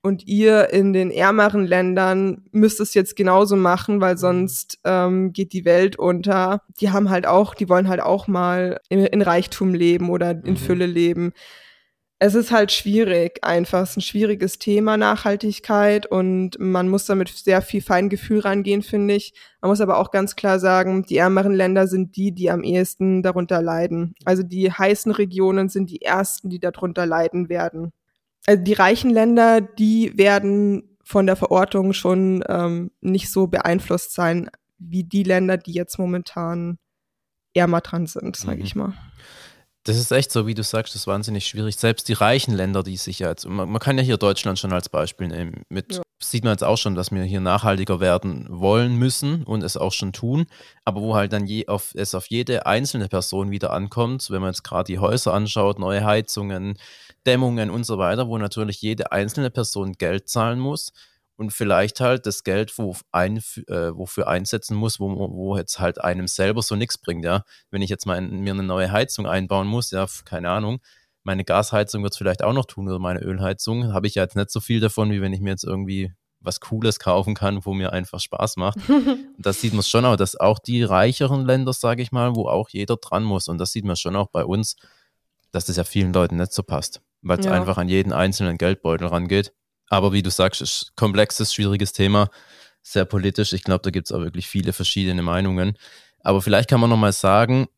Und 0.00 0.26
ihr 0.26 0.70
in 0.70 0.92
den 0.92 1.10
ärmeren 1.10 1.66
Ländern 1.66 2.44
müsst 2.52 2.80
es 2.80 2.94
jetzt 2.94 3.16
genauso 3.16 3.56
machen, 3.56 4.00
weil 4.00 4.14
mhm. 4.14 4.18
sonst 4.18 4.78
ähm, 4.84 5.32
geht 5.32 5.52
die 5.52 5.64
Welt 5.64 5.98
unter. 5.98 6.62
Die 6.80 6.90
haben 6.90 7.10
halt 7.10 7.26
auch, 7.26 7.54
die 7.54 7.68
wollen 7.68 7.88
halt 7.88 8.00
auch 8.00 8.28
mal 8.28 8.80
in, 8.88 9.00
in 9.00 9.22
Reichtum 9.22 9.74
leben 9.74 10.10
oder 10.10 10.30
in 10.30 10.52
mhm. 10.52 10.56
Fülle 10.56 10.86
leben 10.86 11.32
es 12.20 12.34
ist 12.34 12.50
halt 12.50 12.72
schwierig 12.72 13.44
einfach. 13.44 13.82
Es 13.82 13.90
ist 13.90 13.98
ein 13.98 14.00
schwieriges 14.02 14.58
Thema, 14.58 14.96
Nachhaltigkeit, 14.96 16.06
und 16.06 16.58
man 16.58 16.88
muss 16.88 17.06
damit 17.06 17.28
sehr 17.28 17.62
viel 17.62 17.80
Feingefühl 17.80 18.40
rangehen, 18.40 18.82
finde 18.82 19.14
ich. 19.14 19.34
Man 19.60 19.70
muss 19.70 19.80
aber 19.80 19.98
auch 19.98 20.10
ganz 20.10 20.34
klar 20.34 20.58
sagen, 20.58 21.04
die 21.04 21.16
ärmeren 21.16 21.54
Länder 21.54 21.86
sind 21.86 22.16
die, 22.16 22.32
die 22.32 22.50
am 22.50 22.64
ehesten 22.64 23.22
darunter 23.22 23.62
leiden. 23.62 24.14
Also 24.24 24.42
die 24.42 24.70
heißen 24.72 25.12
Regionen 25.12 25.68
sind 25.68 25.90
die 25.90 26.02
ersten, 26.02 26.50
die 26.50 26.58
darunter 26.58 27.06
leiden 27.06 27.48
werden. 27.48 27.92
Also 28.48 28.62
die 28.62 28.72
reichen 28.72 29.10
Länder, 29.10 29.60
die 29.60 30.16
werden 30.16 30.96
von 31.04 31.26
der 31.26 31.36
Verortung 31.36 31.92
schon 31.92 32.42
ähm, 32.48 32.90
nicht 33.02 33.30
so 33.30 33.46
beeinflusst 33.46 34.14
sein 34.14 34.48
wie 34.78 35.04
die 35.04 35.22
Länder, 35.22 35.58
die 35.58 35.72
jetzt 35.72 35.98
momentan 35.98 36.78
ärmer 37.52 37.82
dran 37.82 38.06
sind, 38.06 38.36
sage 38.36 38.60
mhm. 38.60 38.64
ich 38.64 38.74
mal. 38.74 38.94
Das 39.84 39.98
ist 39.98 40.10
echt 40.12 40.32
so, 40.32 40.46
wie 40.46 40.54
du 40.54 40.62
sagst, 40.62 40.94
das 40.94 41.02
ist 41.02 41.06
wahnsinnig 41.06 41.46
schwierig. 41.46 41.76
Selbst 41.76 42.08
die 42.08 42.14
reichen 42.14 42.54
Länder, 42.54 42.82
die 42.82 42.96
sich 42.96 43.18
ja 43.18 43.28
jetzt, 43.28 43.46
man, 43.46 43.68
man 43.68 43.80
kann 43.80 43.98
ja 43.98 44.04
hier 44.04 44.16
Deutschland 44.16 44.58
schon 44.58 44.72
als 44.72 44.88
Beispiel 44.88 45.28
nehmen. 45.28 45.64
Mit 45.68 45.96
ja. 45.96 46.02
sieht 46.22 46.42
man 46.42 46.54
jetzt 46.54 46.64
auch 46.64 46.78
schon, 46.78 46.94
dass 46.94 47.10
wir 47.10 47.22
hier 47.24 47.40
nachhaltiger 47.40 48.00
werden 48.00 48.46
wollen 48.48 48.96
müssen 48.96 49.44
und 49.44 49.62
es 49.62 49.76
auch 49.76 49.92
schon 49.92 50.14
tun. 50.14 50.46
Aber 50.86 51.02
wo 51.02 51.16
halt 51.16 51.34
dann 51.34 51.46
je 51.46 51.68
auf, 51.68 51.92
es 51.94 52.14
auf 52.14 52.26
jede 52.28 52.64
einzelne 52.64 53.08
Person 53.08 53.50
wieder 53.50 53.74
ankommt, 53.74 54.30
wenn 54.30 54.40
man 54.40 54.52
jetzt 54.52 54.64
gerade 54.64 54.86
die 54.86 54.98
Häuser 54.98 55.34
anschaut, 55.34 55.78
neue 55.78 56.02
Heizungen, 56.02 56.78
Dämmungen 57.28 57.68
und 57.68 57.84
so 57.84 57.98
weiter, 57.98 58.26
wo 58.28 58.38
natürlich 58.38 58.80
jede 58.80 59.12
einzelne 59.12 59.50
Person 59.50 59.92
Geld 59.92 60.30
zahlen 60.30 60.58
muss 60.58 60.92
und 61.36 61.52
vielleicht 61.52 62.00
halt 62.00 62.24
das 62.24 62.42
Geld 62.42 62.76
wo 62.78 62.96
ein, 63.12 63.36
äh, 63.66 63.94
wofür 63.94 64.28
einsetzen 64.28 64.74
muss, 64.74 64.98
wo, 64.98 65.10
wo 65.10 65.58
jetzt 65.58 65.78
halt 65.78 66.00
einem 66.00 66.26
selber 66.26 66.62
so 66.62 66.74
nichts 66.74 66.96
bringt, 66.96 67.26
ja. 67.26 67.44
Wenn 67.70 67.82
ich 67.82 67.90
jetzt 67.90 68.06
mal 68.06 68.16
in, 68.16 68.40
mir 68.40 68.54
eine 68.54 68.62
neue 68.62 68.90
Heizung 68.90 69.26
einbauen 69.26 69.66
muss, 69.66 69.90
ja, 69.90 70.06
keine 70.24 70.48
Ahnung, 70.48 70.80
meine 71.22 71.44
Gasheizung 71.44 72.02
wird 72.02 72.14
es 72.14 72.16
vielleicht 72.18 72.42
auch 72.42 72.54
noch 72.54 72.64
tun 72.64 72.88
oder 72.88 72.98
meine 72.98 73.20
Ölheizung, 73.20 73.92
habe 73.92 74.06
ich 74.06 74.14
ja 74.14 74.22
jetzt 74.22 74.36
nicht 74.36 74.50
so 74.50 74.60
viel 74.60 74.80
davon, 74.80 75.10
wie 75.10 75.20
wenn 75.20 75.34
ich 75.34 75.40
mir 75.42 75.50
jetzt 75.50 75.64
irgendwie 75.64 76.14
was 76.40 76.60
Cooles 76.60 76.98
kaufen 76.98 77.34
kann, 77.34 77.66
wo 77.66 77.74
mir 77.74 77.92
einfach 77.92 78.20
Spaß 78.20 78.56
macht. 78.56 78.78
das 79.38 79.60
sieht 79.60 79.74
man 79.74 79.82
schon 79.82 80.06
auch, 80.06 80.16
dass 80.16 80.34
auch 80.34 80.58
die 80.58 80.82
reicheren 80.82 81.44
Länder, 81.44 81.74
sage 81.74 82.00
ich 82.00 82.10
mal, 82.10 82.34
wo 82.34 82.48
auch 82.48 82.70
jeder 82.70 82.96
dran 82.96 83.24
muss. 83.24 83.48
Und 83.48 83.58
das 83.58 83.72
sieht 83.72 83.84
man 83.84 83.96
schon 83.96 84.16
auch 84.16 84.28
bei 84.28 84.44
uns, 84.44 84.76
dass 85.50 85.66
das 85.66 85.76
ja 85.76 85.84
vielen 85.84 86.12
Leuten 86.12 86.36
nicht 86.36 86.52
so 86.52 86.62
passt, 86.62 87.00
weil 87.22 87.38
es 87.38 87.46
ja. 87.46 87.52
einfach 87.52 87.78
an 87.78 87.88
jeden 87.88 88.12
einzelnen 88.12 88.58
Geldbeutel 88.58 89.08
rangeht. 89.08 89.52
Aber 89.88 90.12
wie 90.12 90.22
du 90.22 90.30
sagst, 90.30 90.60
ist 90.60 90.90
ein 90.90 90.96
komplexes, 90.96 91.54
schwieriges 91.54 91.92
Thema, 91.92 92.28
sehr 92.82 93.04
politisch. 93.04 93.52
Ich 93.52 93.64
glaube, 93.64 93.82
da 93.82 93.90
gibt 93.90 94.06
es 94.08 94.12
auch 94.12 94.20
wirklich 94.20 94.48
viele 94.48 94.72
verschiedene 94.72 95.22
Meinungen. 95.22 95.76
Aber 96.22 96.42
vielleicht 96.42 96.68
kann 96.68 96.80
man 96.80 96.90
nochmal 96.90 97.12
sagen, 97.12 97.68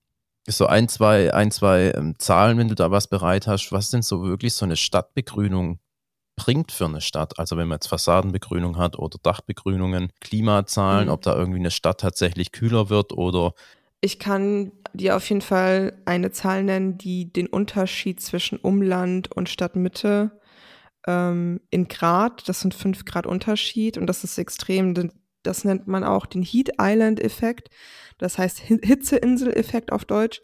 so 0.47 0.67
ein, 0.67 0.89
zwei, 0.89 1.33
ein, 1.33 1.51
zwei 1.51 1.93
ähm, 1.95 2.19
Zahlen, 2.19 2.59
wenn 2.59 2.69
du 2.69 2.75
da 2.75 2.91
was 2.91 3.07
bereit 3.07 3.47
hast, 3.47 3.73
was 3.73 3.91
sind 3.91 4.05
so 4.05 4.23
wirklich 4.25 4.55
so 4.55 4.65
eine 4.65 4.77
Stadtbegrünung 4.77 5.79
bringt 6.37 6.73
für 6.73 6.87
eine 6.87 7.01
Stadt. 7.01 7.39
Also 7.39 7.57
wenn 7.57 7.69
man 7.69 7.77
jetzt 7.77 7.89
Fassadenbegrünung 7.89 8.79
hat 8.79 8.99
oder 8.99 9.19
Dachbegrünungen, 9.23 10.11
Klimazahlen, 10.21 11.07
mhm. 11.07 11.13
ob 11.13 11.23
da 11.23 11.37
irgendwie 11.37 11.59
eine 11.59 11.71
Stadt 11.71 12.01
tatsächlich 12.01 12.53
kühler 12.53 12.89
wird 12.89 13.13
oder. 13.13 13.55
Ich 14.01 14.19
kann 14.19 14.73
dir 14.95 15.17
auf 15.17 15.29
jeden 15.29 15.43
Fall 15.43 16.01
eine 16.07 16.31
Zahl 16.31 16.65
nennen, 16.65 16.97
die 16.97 17.33
den 17.33 17.47
Unterschied 17.47 18.21
zwischen 18.21 18.59
Umland 18.59 19.31
und 19.33 19.49
Stadtmitte 19.49 20.41
ähm, 21.07 21.61
in 21.71 21.89
Grad, 21.89 22.49
das 22.49 22.61
sind 22.61 22.75
fünf 22.75 23.05
Grad 23.05 23.27
Unterschied 23.27 23.99
und 23.99 24.07
das 24.07 24.25
ist 24.25 24.39
extrem. 24.39 25.13
Das 25.43 25.65
nennt 25.65 25.87
man 25.87 26.05
auch 26.05 26.27
den 26.27 26.43
Heat 26.43 26.73
Island 26.79 27.21
Effekt. 27.21 27.71
Das 28.19 28.39
heißt 28.39 28.59
Hitzeinsel-Effekt 28.59 29.93
auf 29.93 30.05
Deutsch. 30.05 30.43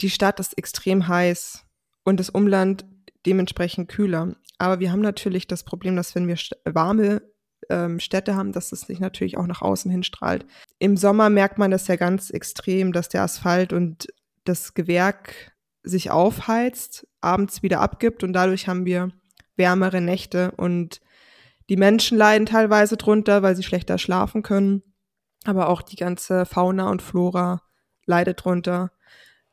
Die 0.00 0.10
Stadt 0.10 0.40
ist 0.40 0.56
extrem 0.56 1.08
heiß 1.08 1.64
und 2.04 2.20
das 2.20 2.30
Umland 2.30 2.86
dementsprechend 3.26 3.88
kühler. 3.88 4.34
Aber 4.58 4.80
wir 4.80 4.92
haben 4.92 5.02
natürlich 5.02 5.46
das 5.46 5.64
Problem, 5.64 5.96
dass 5.96 6.14
wenn 6.14 6.26
wir 6.26 6.38
warme 6.64 7.22
ähm, 7.68 8.00
Städte 8.00 8.34
haben, 8.34 8.52
dass 8.52 8.72
es 8.72 8.82
sich 8.82 9.00
natürlich 9.00 9.36
auch 9.36 9.46
nach 9.46 9.60
außen 9.60 9.90
hin 9.90 10.02
strahlt. 10.02 10.46
Im 10.80 10.96
Sommer 10.96 11.28
merkt 11.28 11.58
man 11.58 11.70
das 11.70 11.86
ja 11.88 11.96
ganz 11.96 12.30
extrem, 12.30 12.92
dass 12.92 13.10
der 13.10 13.22
Asphalt 13.22 13.74
und 13.74 14.08
das 14.44 14.72
Gewerk 14.72 15.52
sich 15.82 16.10
aufheizt, 16.10 17.06
abends 17.20 17.62
wieder 17.62 17.80
abgibt 17.80 18.24
und 18.24 18.32
dadurch 18.32 18.66
haben 18.66 18.86
wir 18.86 19.10
wärmere 19.56 20.00
Nächte 20.00 20.52
und 20.52 21.02
die 21.68 21.76
Menschen 21.76 22.16
leiden 22.16 22.46
teilweise 22.46 22.96
drunter, 22.96 23.42
weil 23.42 23.54
sie 23.56 23.62
schlechter 23.62 23.98
schlafen 23.98 24.42
können, 24.42 24.82
aber 25.44 25.68
auch 25.68 25.82
die 25.82 25.96
ganze 25.96 26.46
Fauna 26.46 26.88
und 26.90 27.02
Flora 27.02 27.62
leidet 28.06 28.42
drunter. 28.42 28.90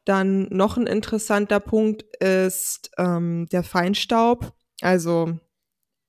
Dann 0.05 0.47
noch 0.49 0.77
ein 0.77 0.87
interessanter 0.87 1.59
Punkt 1.59 2.03
ist 2.23 2.89
ähm, 2.97 3.47
der 3.51 3.63
Feinstaub. 3.63 4.53
Also 4.79 5.37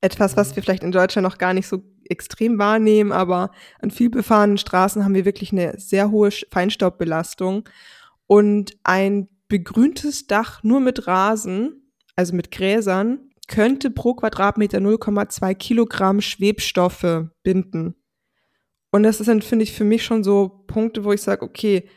etwas, 0.00 0.36
was 0.36 0.54
wir 0.54 0.62
vielleicht 0.62 0.84
in 0.84 0.92
Deutschland 0.92 1.24
noch 1.24 1.38
gar 1.38 1.54
nicht 1.54 1.66
so 1.66 1.82
extrem 2.10 2.58
wahrnehmen, 2.58 3.12
aber 3.12 3.50
an 3.80 3.90
viel 3.90 4.10
befahrenen 4.10 4.58
Straßen 4.58 5.04
haben 5.04 5.14
wir 5.14 5.24
wirklich 5.24 5.52
eine 5.52 5.78
sehr 5.78 6.10
hohe 6.10 6.30
Feinstaubbelastung. 6.50 7.68
Und 8.26 8.76
ein 8.84 9.28
begrüntes 9.48 10.26
Dach 10.26 10.62
nur 10.62 10.80
mit 10.80 11.06
Rasen, 11.06 11.92
also 12.16 12.34
mit 12.34 12.50
Gräsern, 12.50 13.30
könnte 13.48 13.90
pro 13.90 14.14
Quadratmeter 14.14 14.78
0,2 14.78 15.54
Kilogramm 15.54 16.20
Schwebstoffe 16.20 17.28
binden. 17.42 17.94
Und 18.90 19.02
das 19.02 19.18
sind, 19.18 19.44
finde 19.44 19.62
ich, 19.64 19.72
für 19.72 19.84
mich 19.84 20.04
schon 20.04 20.22
so 20.22 20.64
Punkte, 20.66 21.04
wo 21.04 21.12
ich 21.12 21.22
sage, 21.22 21.42
okay, 21.44 21.88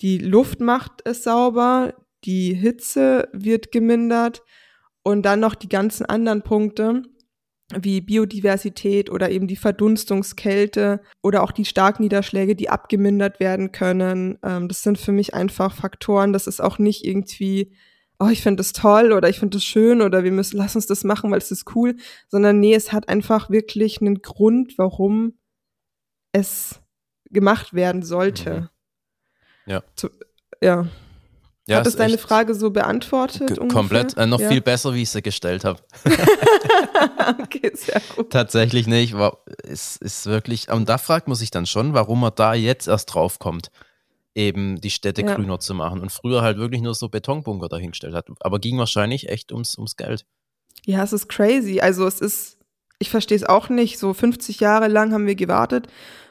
die 0.00 0.18
Luft 0.18 0.60
macht 0.60 1.02
es 1.04 1.24
sauber, 1.24 1.94
die 2.24 2.54
Hitze 2.54 3.28
wird 3.32 3.72
gemindert 3.72 4.42
und 5.02 5.22
dann 5.22 5.40
noch 5.40 5.54
die 5.54 5.68
ganzen 5.68 6.06
anderen 6.06 6.42
Punkte 6.42 7.02
wie 7.78 8.00
Biodiversität 8.00 9.10
oder 9.10 9.30
eben 9.30 9.46
die 9.46 9.56
Verdunstungskälte 9.56 11.00
oder 11.22 11.42
auch 11.42 11.52
die 11.52 11.64
Starkniederschläge, 11.64 12.56
die 12.56 12.68
abgemindert 12.68 13.40
werden 13.40 13.72
können. 13.72 14.38
Ähm, 14.42 14.68
das 14.68 14.82
sind 14.82 14.98
für 14.98 15.12
mich 15.12 15.34
einfach 15.34 15.74
Faktoren. 15.74 16.32
Das 16.32 16.46
ist 16.46 16.60
auch 16.60 16.78
nicht 16.78 17.04
irgendwie, 17.04 17.72
oh, 18.18 18.28
ich 18.28 18.42
finde 18.42 18.56
das 18.58 18.72
toll 18.72 19.12
oder 19.12 19.28
ich 19.28 19.38
finde 19.38 19.56
das 19.56 19.64
schön 19.64 20.02
oder 20.02 20.24
wir 20.24 20.32
müssen, 20.32 20.56
lass 20.56 20.76
uns 20.76 20.86
das 20.86 21.04
machen, 21.04 21.30
weil 21.30 21.38
es 21.38 21.50
ist 21.50 21.74
cool, 21.74 21.96
sondern 22.28 22.60
nee, 22.60 22.74
es 22.74 22.92
hat 22.92 23.08
einfach 23.08 23.50
wirklich 23.50 24.00
einen 24.00 24.22
Grund, 24.22 24.76
warum 24.76 25.38
es 26.32 26.80
gemacht 27.30 27.74
werden 27.74 28.02
sollte. 28.02 28.70
Mhm. 29.66 29.72
Ja. 29.72 29.82
Zu, 29.94 30.10
ja. 30.60 30.88
Ja, 31.68 31.78
Hat 31.78 31.86
das 31.86 31.96
deine 31.96 32.18
Frage 32.18 32.54
so 32.54 32.70
beantwortet? 32.70 33.58
Komplett, 33.70 34.16
äh, 34.16 34.26
noch 34.26 34.40
ja. 34.40 34.48
viel 34.48 34.60
besser, 34.60 34.94
wie 34.94 35.02
ich 35.02 35.10
sie 35.10 35.22
gestellt 35.22 35.64
habe. 35.64 35.80
okay, 37.42 37.70
sehr 37.74 38.00
gut. 38.16 38.30
Tatsächlich 38.30 38.86
nicht. 38.86 39.16
War, 39.16 39.38
ist, 39.62 40.02
ist 40.02 40.26
wirklich, 40.26 40.70
und 40.70 40.88
da 40.88 40.98
fragt 40.98 41.28
man 41.28 41.36
sich 41.36 41.50
dann 41.50 41.66
schon, 41.66 41.94
warum 41.94 42.20
man 42.20 42.32
da 42.34 42.54
jetzt 42.54 42.88
erst 42.88 43.14
drauf 43.14 43.38
kommt, 43.38 43.70
eben 44.34 44.80
die 44.80 44.90
Städte 44.90 45.22
ja. 45.22 45.34
grüner 45.34 45.60
zu 45.60 45.74
machen 45.74 46.00
und 46.00 46.10
früher 46.10 46.42
halt 46.42 46.56
wirklich 46.58 46.80
nur 46.80 46.94
so 46.94 47.08
Betonbunker 47.08 47.68
dahingestellt 47.68 48.14
hat. 48.14 48.28
Aber 48.40 48.58
ging 48.58 48.78
wahrscheinlich 48.78 49.28
echt 49.28 49.52
ums, 49.52 49.76
ums 49.76 49.96
Geld. 49.96 50.24
Ja, 50.86 51.02
es 51.02 51.12
ist 51.12 51.28
crazy. 51.28 51.80
Also 51.80 52.06
es 52.06 52.20
ist, 52.20 52.58
ich 52.98 53.10
verstehe 53.10 53.36
es 53.36 53.44
auch 53.44 53.68
nicht. 53.68 53.98
So 53.98 54.14
50 54.14 54.60
Jahre 54.60 54.88
lang 54.88 55.12
haben 55.12 55.26
wir 55.26 55.34
gewartet 55.34 55.88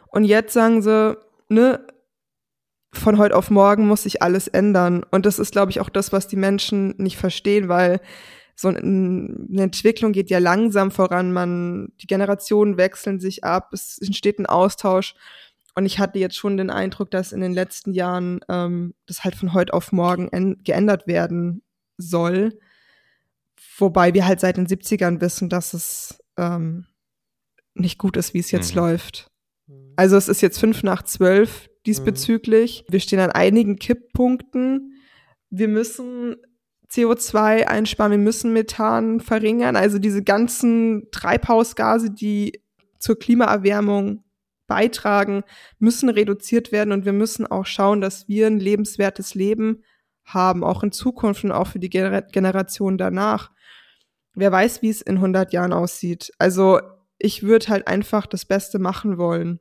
und 0.08 0.24
jetzt 0.24 0.54
sagen 0.54 0.82
sie, 0.82 1.18
ne, 1.50 1.80
von 2.92 3.18
heute 3.18 3.36
auf 3.36 3.52
morgen 3.52 3.88
muss 3.88 4.04
sich 4.04 4.22
alles 4.22 4.48
ändern. 4.48 5.04
Und 5.12 5.26
das 5.26 5.40
ist, 5.40 5.52
glaube 5.52 5.72
ich, 5.72 5.80
auch 5.80 5.90
das, 5.90 6.12
was 6.12 6.28
die 6.28 6.36
Menschen 6.36 6.96
nicht 6.98 7.18
verstehen, 7.18 7.70
weil 7.70 8.02
so 8.56 8.68
eine 8.68 9.62
Entwicklung 9.62 10.12
geht 10.12 10.30
ja 10.30 10.40
langsam 10.40 10.92
voran. 10.92 11.32
Man, 11.32 11.94
die 12.02 12.08
Generationen 12.08 12.78
wechseln 12.78 13.20
sich 13.20 13.44
ab, 13.44 13.70
es 13.74 14.00
entsteht 14.00 14.40
ein 14.40 14.48
Austausch. 14.48 15.16
Und 15.76 15.86
ich 15.86 16.00
hatte 16.00 16.20
jetzt 16.20 16.36
schon 16.36 16.58
den 16.58 16.70
Eindruck, 16.70 17.10
dass 17.12 17.32
in 17.32 17.40
den 17.40 17.54
letzten 17.54 17.94
Jahren 17.94 18.42
ähm, 18.50 18.96
das 19.06 19.24
halt 19.24 19.36
von 19.36 19.54
heute 19.54 19.74
auf 19.74 19.92
morgen 19.92 20.62
geändert 20.64 21.08
werden 21.08 21.62
soll. 21.98 22.60
Wobei 23.78 24.14
wir 24.14 24.28
halt 24.28 24.42
seit 24.42 24.58
den 24.58 24.68
70ern 24.68 25.22
wissen, 25.22 25.48
dass 25.48 25.74
es 25.74 26.22
ähm, 26.38 26.88
nicht 27.76 27.98
gut 27.98 28.18
ist, 28.18 28.34
wie 28.34 28.40
es 28.40 28.52
jetzt 28.52 28.76
mhm. 28.76 28.82
läuft. 28.82 29.32
Also 29.96 30.16
es 30.18 30.30
ist 30.30 30.42
jetzt 30.42 30.60
fünf 30.60 30.84
nach 30.84 31.04
zwölf 31.04 31.70
diesbezüglich. 31.86 32.86
Mhm. 32.88 32.94
Wir 32.94 33.00
stehen 33.00 33.20
an 33.20 33.32
einigen 33.32 33.78
Kipppunkten. 33.78 34.94
Wir 35.50 35.68
müssen 35.68 36.38
CO2 36.90 37.66
einsparen, 37.66 38.12
wir 38.12 38.18
müssen 38.18 38.54
Methan 38.54 39.20
verringern. 39.20 39.76
Also 39.76 40.00
diese 40.00 40.24
ganzen 40.24 41.10
Treibhausgase, 41.12 42.12
die 42.12 42.64
zur 42.98 43.18
Klimaerwärmung 43.18 44.24
beitragen, 44.68 45.44
müssen 45.80 46.10
reduziert 46.10 46.72
werden 46.72 46.92
und 46.92 47.06
wir 47.06 47.14
müssen 47.14 47.48
auch 47.48 47.66
schauen, 47.66 48.02
dass 48.02 48.28
wir 48.28 48.48
ein 48.48 48.60
lebenswertes 48.60 49.36
Leben 49.36 49.84
haben, 50.24 50.64
auch 50.64 50.84
in 50.84 50.92
Zukunft 50.92 51.44
und 51.44 51.52
auch 51.52 51.68
für 51.68 51.80
die 51.80 51.90
Generation 51.90 52.98
danach. 52.98 53.52
Wer 54.36 54.52
weiß, 54.52 54.82
wie 54.82 54.90
es 54.90 55.02
in 55.02 55.16
100 55.16 55.54
Jahren 55.54 55.74
aussieht. 55.74 56.32
Also 56.38 56.80
ich 57.20 57.44
würde 57.44 57.68
halt 57.68 57.88
einfach 57.88 58.26
das 58.26 58.46
Beste 58.46 58.80
machen 58.80 59.18
wollen. 59.18 59.60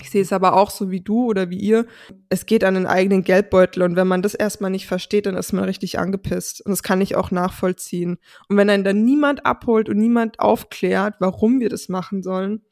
Ich 0.00 0.10
sehe 0.10 0.20
es 0.20 0.32
aber 0.32 0.54
auch 0.54 0.70
so 0.70 0.90
wie 0.90 1.00
du 1.00 1.24
oder 1.24 1.48
wie 1.48 1.58
ihr. 1.58 1.86
Es 2.28 2.44
geht 2.44 2.64
an 2.64 2.74
den 2.74 2.86
eigenen 2.86 3.24
Geldbeutel 3.24 3.82
und 3.82 3.96
wenn 3.96 4.06
man 4.06 4.20
das 4.20 4.34
erstmal 4.34 4.70
nicht 4.70 4.86
versteht, 4.86 5.24
dann 5.24 5.36
ist 5.36 5.52
man 5.52 5.64
richtig 5.64 5.98
angepisst. 5.98 6.60
Und 6.64 6.70
das 6.70 6.82
kann 6.82 7.00
ich 7.00 7.16
auch 7.16 7.30
nachvollziehen. 7.30 8.18
Und 8.48 8.56
wenn 8.58 8.68
einen 8.68 8.84
dann 8.84 9.04
niemand 9.04 9.46
abholt 9.46 9.88
und 9.88 9.96
niemand 9.96 10.38
aufklärt, 10.38 11.14
warum 11.20 11.60
wir 11.60 11.70
das 11.70 11.88
machen 11.88 12.22
sollen, 12.22 12.62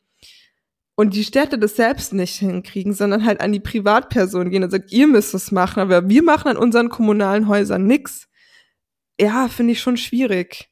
und 0.97 1.15
die 1.15 1.25
Städte 1.25 1.59
das 1.59 1.75
selbst 1.75 2.13
nicht 2.13 2.37
hinkriegen, 2.37 2.93
sondern 2.93 3.25
halt 3.25 3.41
an 3.41 3.53
die 3.53 3.61
Privatpersonen 3.61 4.51
gehen 4.51 4.63
und 4.63 4.71
sagt, 4.71 4.93
ihr 4.93 5.09
müsst 5.09 5.35
es 5.35 5.51
machen, 5.51 5.81
aber 5.81 6.09
wir 6.09 6.23
machen 6.23 6.49
an 6.49 6.57
unseren 6.57 6.89
kommunalen 6.89 7.49
Häusern 7.49 7.85
nix. 7.85 8.29
Ja, 9.21 9.49
finde 9.49 9.73
ich 9.73 9.81
schon 9.81 9.97
schwierig. 9.97 10.71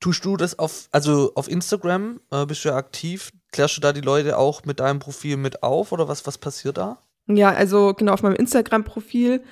Tust 0.00 0.24
du 0.24 0.36
das 0.36 0.58
auf, 0.58 0.88
also 0.92 1.32
auf 1.34 1.48
Instagram, 1.48 2.20
äh, 2.30 2.46
bist 2.46 2.64
du 2.64 2.70
ja 2.70 2.76
aktiv, 2.76 3.30
klärst 3.52 3.76
du 3.76 3.80
da 3.82 3.92
die 3.92 4.00
Leute 4.00 4.38
auch 4.38 4.64
mit 4.64 4.80
deinem 4.80 4.98
Profil 4.98 5.36
mit 5.36 5.62
auf 5.62 5.92
oder 5.92 6.08
was, 6.08 6.26
was 6.26 6.38
passiert 6.38 6.78
da? 6.78 7.02
Ja, 7.26 7.50
also 7.50 7.92
genau 7.94 8.14
auf 8.14 8.22
meinem 8.22 8.36
Instagram-Profil 8.36 9.42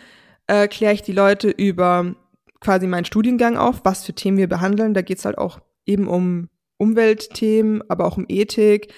äh, 0.47 0.67
kläre 0.69 0.95
ich 0.95 1.03
die 1.03 1.13
Leute 1.13 1.51
über 1.51 2.15
quasi 2.61 2.87
meinen 2.87 3.05
Studiengang 3.05 3.57
auf, 3.57 3.83
was 3.85 4.05
für 4.05 4.15
Themen 4.15 4.39
wir 4.39 4.49
behandeln. 4.49 4.95
Da 4.95 5.03
geht 5.03 5.19
es 5.19 5.25
halt 5.25 5.39
auch 5.39 5.61
eben 5.87 6.09
um 6.09 6.49
Umweltthemen, 6.79 7.83
aber 7.89 8.07
auch 8.07 8.17
um 8.17 8.25
Ethik. 8.29 8.93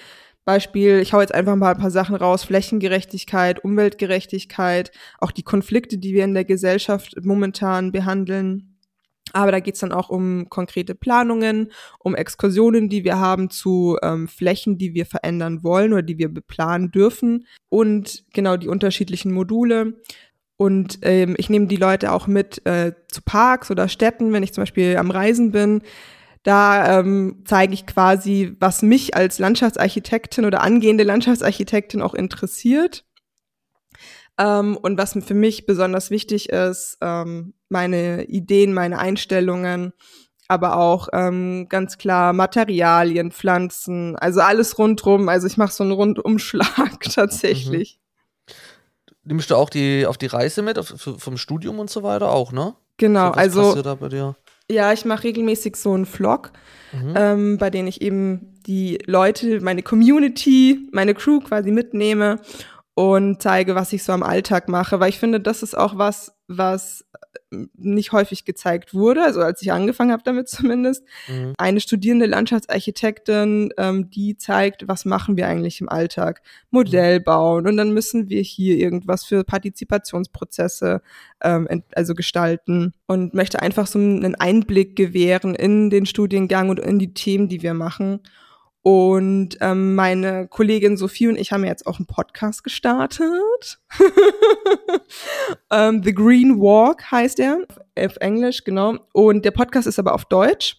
Beispiel, 0.45 0.99
ich 0.99 1.13
hau 1.13 1.21
jetzt 1.21 1.33
einfach 1.33 1.55
mal 1.55 1.71
ein 1.71 1.81
paar 1.81 1.91
Sachen 1.91 2.15
raus, 2.15 2.43
Flächengerechtigkeit, 2.43 3.63
Umweltgerechtigkeit, 3.63 4.91
auch 5.19 5.31
die 5.31 5.43
Konflikte, 5.43 5.97
die 5.97 6.13
wir 6.13 6.23
in 6.23 6.33
der 6.33 6.45
Gesellschaft 6.45 7.15
momentan 7.21 7.91
behandeln. 7.91 8.70
Aber 9.33 9.51
da 9.51 9.59
geht's 9.59 9.79
dann 9.79 9.91
auch 9.91 10.09
um 10.09 10.49
konkrete 10.49 10.95
Planungen, 10.95 11.71
um 11.99 12.15
Exkursionen, 12.15 12.89
die 12.89 13.03
wir 13.03 13.19
haben 13.19 13.49
zu 13.49 13.97
ähm, 14.01 14.27
Flächen, 14.27 14.77
die 14.77 14.93
wir 14.93 15.05
verändern 15.05 15.63
wollen 15.63 15.93
oder 15.93 16.03
die 16.03 16.17
wir 16.17 16.29
beplanen 16.29 16.91
dürfen 16.91 17.45
und 17.69 18.23
genau 18.33 18.57
die 18.57 18.67
unterschiedlichen 18.67 19.33
Module. 19.33 20.01
Und 20.57 20.99
ähm, 21.01 21.35
ich 21.37 21.49
nehme 21.49 21.67
die 21.67 21.77
Leute 21.77 22.11
auch 22.11 22.27
mit 22.27 22.63
äh, 22.67 22.93
zu 23.07 23.21
Parks 23.23 23.71
oder 23.71 23.87
Städten, 23.87 24.31
wenn 24.31 24.43
ich 24.43 24.53
zum 24.53 24.61
Beispiel 24.61 24.97
am 24.97 25.09
Reisen 25.09 25.51
bin. 25.51 25.81
Da 26.43 26.99
ähm, 26.99 27.43
zeige 27.45 27.73
ich 27.73 27.85
quasi, 27.85 28.55
was 28.59 28.81
mich 28.81 29.15
als 29.15 29.39
Landschaftsarchitektin 29.39 30.45
oder 30.45 30.61
angehende 30.61 31.03
Landschaftsarchitektin 31.03 32.01
auch 32.01 32.13
interessiert. 32.13 33.05
Ähm, 34.37 34.77
und 34.77 34.97
was 34.97 35.13
für 35.13 35.33
mich 35.33 35.65
besonders 35.65 36.09
wichtig 36.09 36.49
ist, 36.49 36.97
ähm, 37.01 37.53
meine 37.69 38.25
Ideen, 38.25 38.73
meine 38.73 38.99
Einstellungen, 38.99 39.93
aber 40.47 40.77
auch 40.77 41.09
ähm, 41.13 41.67
ganz 41.69 41.97
klar 41.97 42.33
Materialien, 42.33 43.31
Pflanzen, 43.31 44.15
also 44.17 44.41
alles 44.41 44.77
rundrum. 44.77 45.29
Also 45.29 45.47
ich 45.47 45.57
mache 45.57 45.73
so 45.73 45.83
einen 45.83 45.93
Rundumschlag 45.93 46.99
tatsächlich. 47.13 47.99
Mhm. 47.99 48.53
Nimmst 49.23 49.51
du 49.51 49.55
auch 49.55 49.69
die 49.69 50.05
auf 50.07 50.17
die 50.17 50.25
Reise 50.25 50.61
mit, 50.63 50.79
auf, 50.79 50.93
vom 51.17 51.37
Studium 51.37 51.79
und 51.79 51.89
so 51.89 52.01
weiter 52.01 52.31
auch, 52.31 52.51
ne? 52.51 52.73
Genau, 52.97 53.27
so, 53.27 53.39
also 53.39 53.81
da 53.81 53.95
bei 53.95 54.09
dir? 54.09 54.35
ja, 54.71 54.93
ich 54.93 55.05
mache 55.05 55.25
regelmäßig 55.25 55.75
so 55.75 55.93
einen 55.93 56.05
Vlog, 56.05 56.51
mhm. 56.93 57.13
ähm, 57.15 57.57
bei 57.57 57.69
dem 57.69 57.87
ich 57.87 58.01
eben 58.01 58.59
die 58.65 58.99
Leute, 59.05 59.59
meine 59.61 59.83
Community, 59.83 60.87
meine 60.91 61.13
Crew 61.13 61.39
quasi 61.41 61.71
mitnehme 61.71 62.39
und 63.01 63.41
zeige, 63.41 63.73
was 63.73 63.93
ich 63.93 64.03
so 64.03 64.13
am 64.13 64.21
Alltag 64.21 64.69
mache, 64.69 64.99
weil 64.99 65.09
ich 65.09 65.17
finde, 65.17 65.39
das 65.39 65.63
ist 65.63 65.75
auch 65.75 65.97
was, 65.97 66.35
was 66.47 67.03
äh, 67.51 67.65
nicht 67.75 68.11
häufig 68.11 68.45
gezeigt 68.45 68.93
wurde, 68.93 69.23
also 69.23 69.41
als 69.41 69.63
ich 69.63 69.71
angefangen 69.71 70.11
habe 70.11 70.21
damit 70.23 70.49
zumindest. 70.49 71.03
Mhm. 71.27 71.55
Eine 71.57 71.79
studierende 71.79 72.27
Landschaftsarchitektin, 72.27 73.73
ähm, 73.79 74.11
die 74.11 74.37
zeigt, 74.37 74.87
was 74.87 75.05
machen 75.05 75.35
wir 75.35 75.47
eigentlich 75.47 75.81
im 75.81 75.89
Alltag. 75.89 76.43
Modell 76.69 77.17
mhm. 77.17 77.23
bauen 77.23 77.67
und 77.67 77.75
dann 77.75 77.91
müssen 77.91 78.29
wir 78.29 78.43
hier 78.43 78.77
irgendwas 78.77 79.25
für 79.25 79.43
Partizipationsprozesse 79.43 81.01
ähm, 81.41 81.83
also 81.95 82.13
gestalten 82.13 82.93
und 83.07 83.33
möchte 83.33 83.63
einfach 83.63 83.87
so 83.87 83.97
einen 83.97 84.35
Einblick 84.35 84.95
gewähren 84.95 85.55
in 85.55 85.89
den 85.89 86.05
Studiengang 86.05 86.69
und 86.69 86.79
in 86.79 86.99
die 86.99 87.15
Themen, 87.15 87.49
die 87.49 87.63
wir 87.63 87.73
machen. 87.73 88.19
Und 88.83 89.57
ähm, 89.61 89.93
meine 89.93 90.47
Kollegin 90.47 90.97
Sophie 90.97 91.27
und 91.27 91.37
ich 91.37 91.51
haben 91.51 91.63
jetzt 91.63 91.85
auch 91.85 91.99
einen 91.99 92.07
Podcast 92.07 92.63
gestartet. 92.63 93.79
ähm, 95.71 96.01
The 96.03 96.13
Green 96.13 96.59
Walk 96.59 97.11
heißt 97.11 97.39
er, 97.39 97.59
auf 97.95 98.15
Englisch, 98.17 98.63
genau. 98.63 98.97
Und 99.13 99.45
der 99.45 99.51
Podcast 99.51 99.87
ist 99.87 99.99
aber 99.99 100.15
auf 100.15 100.25
Deutsch. 100.25 100.77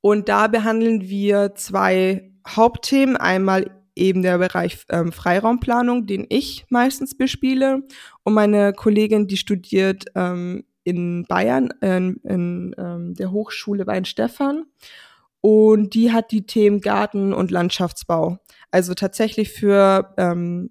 Und 0.00 0.28
da 0.28 0.46
behandeln 0.46 1.02
wir 1.02 1.54
zwei 1.56 2.32
Hauptthemen. 2.46 3.16
Einmal 3.16 3.70
eben 3.96 4.22
der 4.22 4.38
Bereich 4.38 4.84
ähm, 4.90 5.10
Freiraumplanung, 5.10 6.06
den 6.06 6.24
ich 6.28 6.66
meistens 6.68 7.16
bespiele. 7.16 7.82
Und 8.22 8.34
meine 8.34 8.72
Kollegin, 8.72 9.26
die 9.26 9.36
studiert 9.36 10.04
ähm, 10.14 10.64
in 10.84 11.24
Bayern, 11.28 11.70
in, 11.80 12.16
in 12.22 12.74
ähm, 12.78 13.14
der 13.14 13.32
Hochschule 13.32 13.86
Weinstefan. 13.86 14.66
Und 15.40 15.94
die 15.94 16.12
hat 16.12 16.32
die 16.32 16.44
Themen 16.44 16.80
Garten 16.80 17.32
und 17.32 17.50
Landschaftsbau. 17.50 18.38
Also 18.70 18.94
tatsächlich 18.94 19.50
für 19.50 20.14
ähm, 20.18 20.70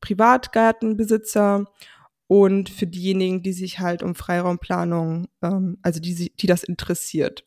Privatgartenbesitzer 0.00 1.64
und 2.26 2.68
für 2.68 2.86
diejenigen, 2.86 3.42
die 3.42 3.52
sich 3.52 3.80
halt 3.80 4.02
um 4.02 4.14
Freiraumplanung, 4.14 5.26
ähm, 5.42 5.78
also 5.82 6.00
die, 6.00 6.32
die 6.36 6.46
das 6.46 6.62
interessiert. 6.62 7.44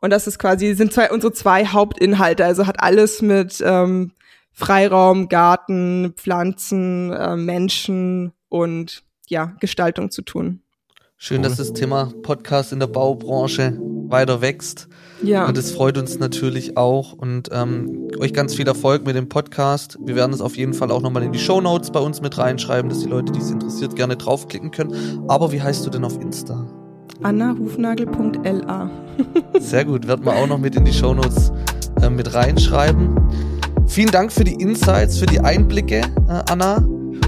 Und 0.00 0.10
das 0.10 0.26
ist 0.26 0.38
quasi, 0.38 0.74
sind 0.74 0.92
zwei, 0.92 1.10
unsere 1.10 1.32
zwei 1.32 1.66
Hauptinhalte. 1.66 2.44
Also 2.44 2.66
hat 2.66 2.80
alles 2.80 3.20
mit 3.20 3.62
ähm, 3.64 4.12
Freiraum, 4.52 5.28
Garten, 5.28 6.14
Pflanzen, 6.16 7.12
äh, 7.12 7.36
Menschen 7.36 8.32
und 8.48 9.04
ja, 9.26 9.56
Gestaltung 9.60 10.10
zu 10.10 10.22
tun. 10.22 10.62
Schön, 11.20 11.42
dass 11.42 11.56
das 11.56 11.72
Thema 11.72 12.12
Podcast 12.22 12.72
in 12.72 12.78
der 12.78 12.86
Baubranche 12.86 13.76
weiter 14.06 14.40
wächst. 14.40 14.86
Ja. 15.20 15.48
Und 15.48 15.56
das 15.56 15.72
freut 15.72 15.98
uns 15.98 16.20
natürlich 16.20 16.76
auch. 16.76 17.12
Und 17.12 17.48
ähm, 17.50 18.06
euch 18.20 18.32
ganz 18.32 18.54
viel 18.54 18.68
Erfolg 18.68 19.04
mit 19.04 19.16
dem 19.16 19.28
Podcast. 19.28 19.98
Wir 20.00 20.14
werden 20.14 20.32
es 20.32 20.40
auf 20.40 20.56
jeden 20.56 20.74
Fall 20.74 20.92
auch 20.92 21.02
nochmal 21.02 21.24
in 21.24 21.32
die 21.32 21.40
Show 21.40 21.60
Notes 21.60 21.90
bei 21.90 21.98
uns 21.98 22.20
mit 22.20 22.38
reinschreiben, 22.38 22.88
dass 22.88 23.00
die 23.00 23.08
Leute, 23.08 23.32
die 23.32 23.40
es 23.40 23.50
interessiert, 23.50 23.96
gerne 23.96 24.16
draufklicken 24.16 24.70
können. 24.70 25.24
Aber 25.26 25.50
wie 25.50 25.60
heißt 25.60 25.84
du 25.84 25.90
denn 25.90 26.04
auf 26.04 26.20
Insta? 26.20 26.64
annahufnagel.la. 27.20 28.88
Sehr 29.58 29.84
gut, 29.86 30.06
werden 30.06 30.24
wir 30.24 30.36
auch 30.36 30.46
noch 30.46 30.58
mit 30.58 30.76
in 30.76 30.84
die 30.84 30.92
Show 30.92 31.14
Notes 31.14 31.50
äh, 32.00 32.10
mit 32.10 32.32
reinschreiben. 32.32 33.16
Vielen 33.88 34.12
Dank 34.12 34.30
für 34.30 34.44
die 34.44 34.54
Insights, 34.54 35.18
für 35.18 35.26
die 35.26 35.40
Einblicke, 35.40 35.96
äh, 36.28 36.42
Anna. 36.48 36.86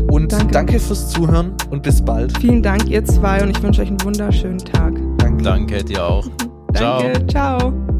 Und 0.08 0.32
danke. 0.32 0.52
danke 0.52 0.78
fürs 0.78 1.10
Zuhören 1.10 1.52
und 1.70 1.82
bis 1.82 2.02
bald. 2.02 2.36
Vielen 2.38 2.62
Dank, 2.62 2.88
ihr 2.88 3.04
zwei, 3.04 3.42
und 3.42 3.50
ich 3.50 3.62
wünsche 3.62 3.82
euch 3.82 3.88
einen 3.88 4.02
wunderschönen 4.02 4.58
Tag. 4.58 4.94
Danke. 5.18 5.44
Danke 5.44 5.84
dir 5.84 6.04
auch. 6.04 6.26
danke, 6.72 7.26
ciao. 7.26 7.58
ciao. 7.60 7.99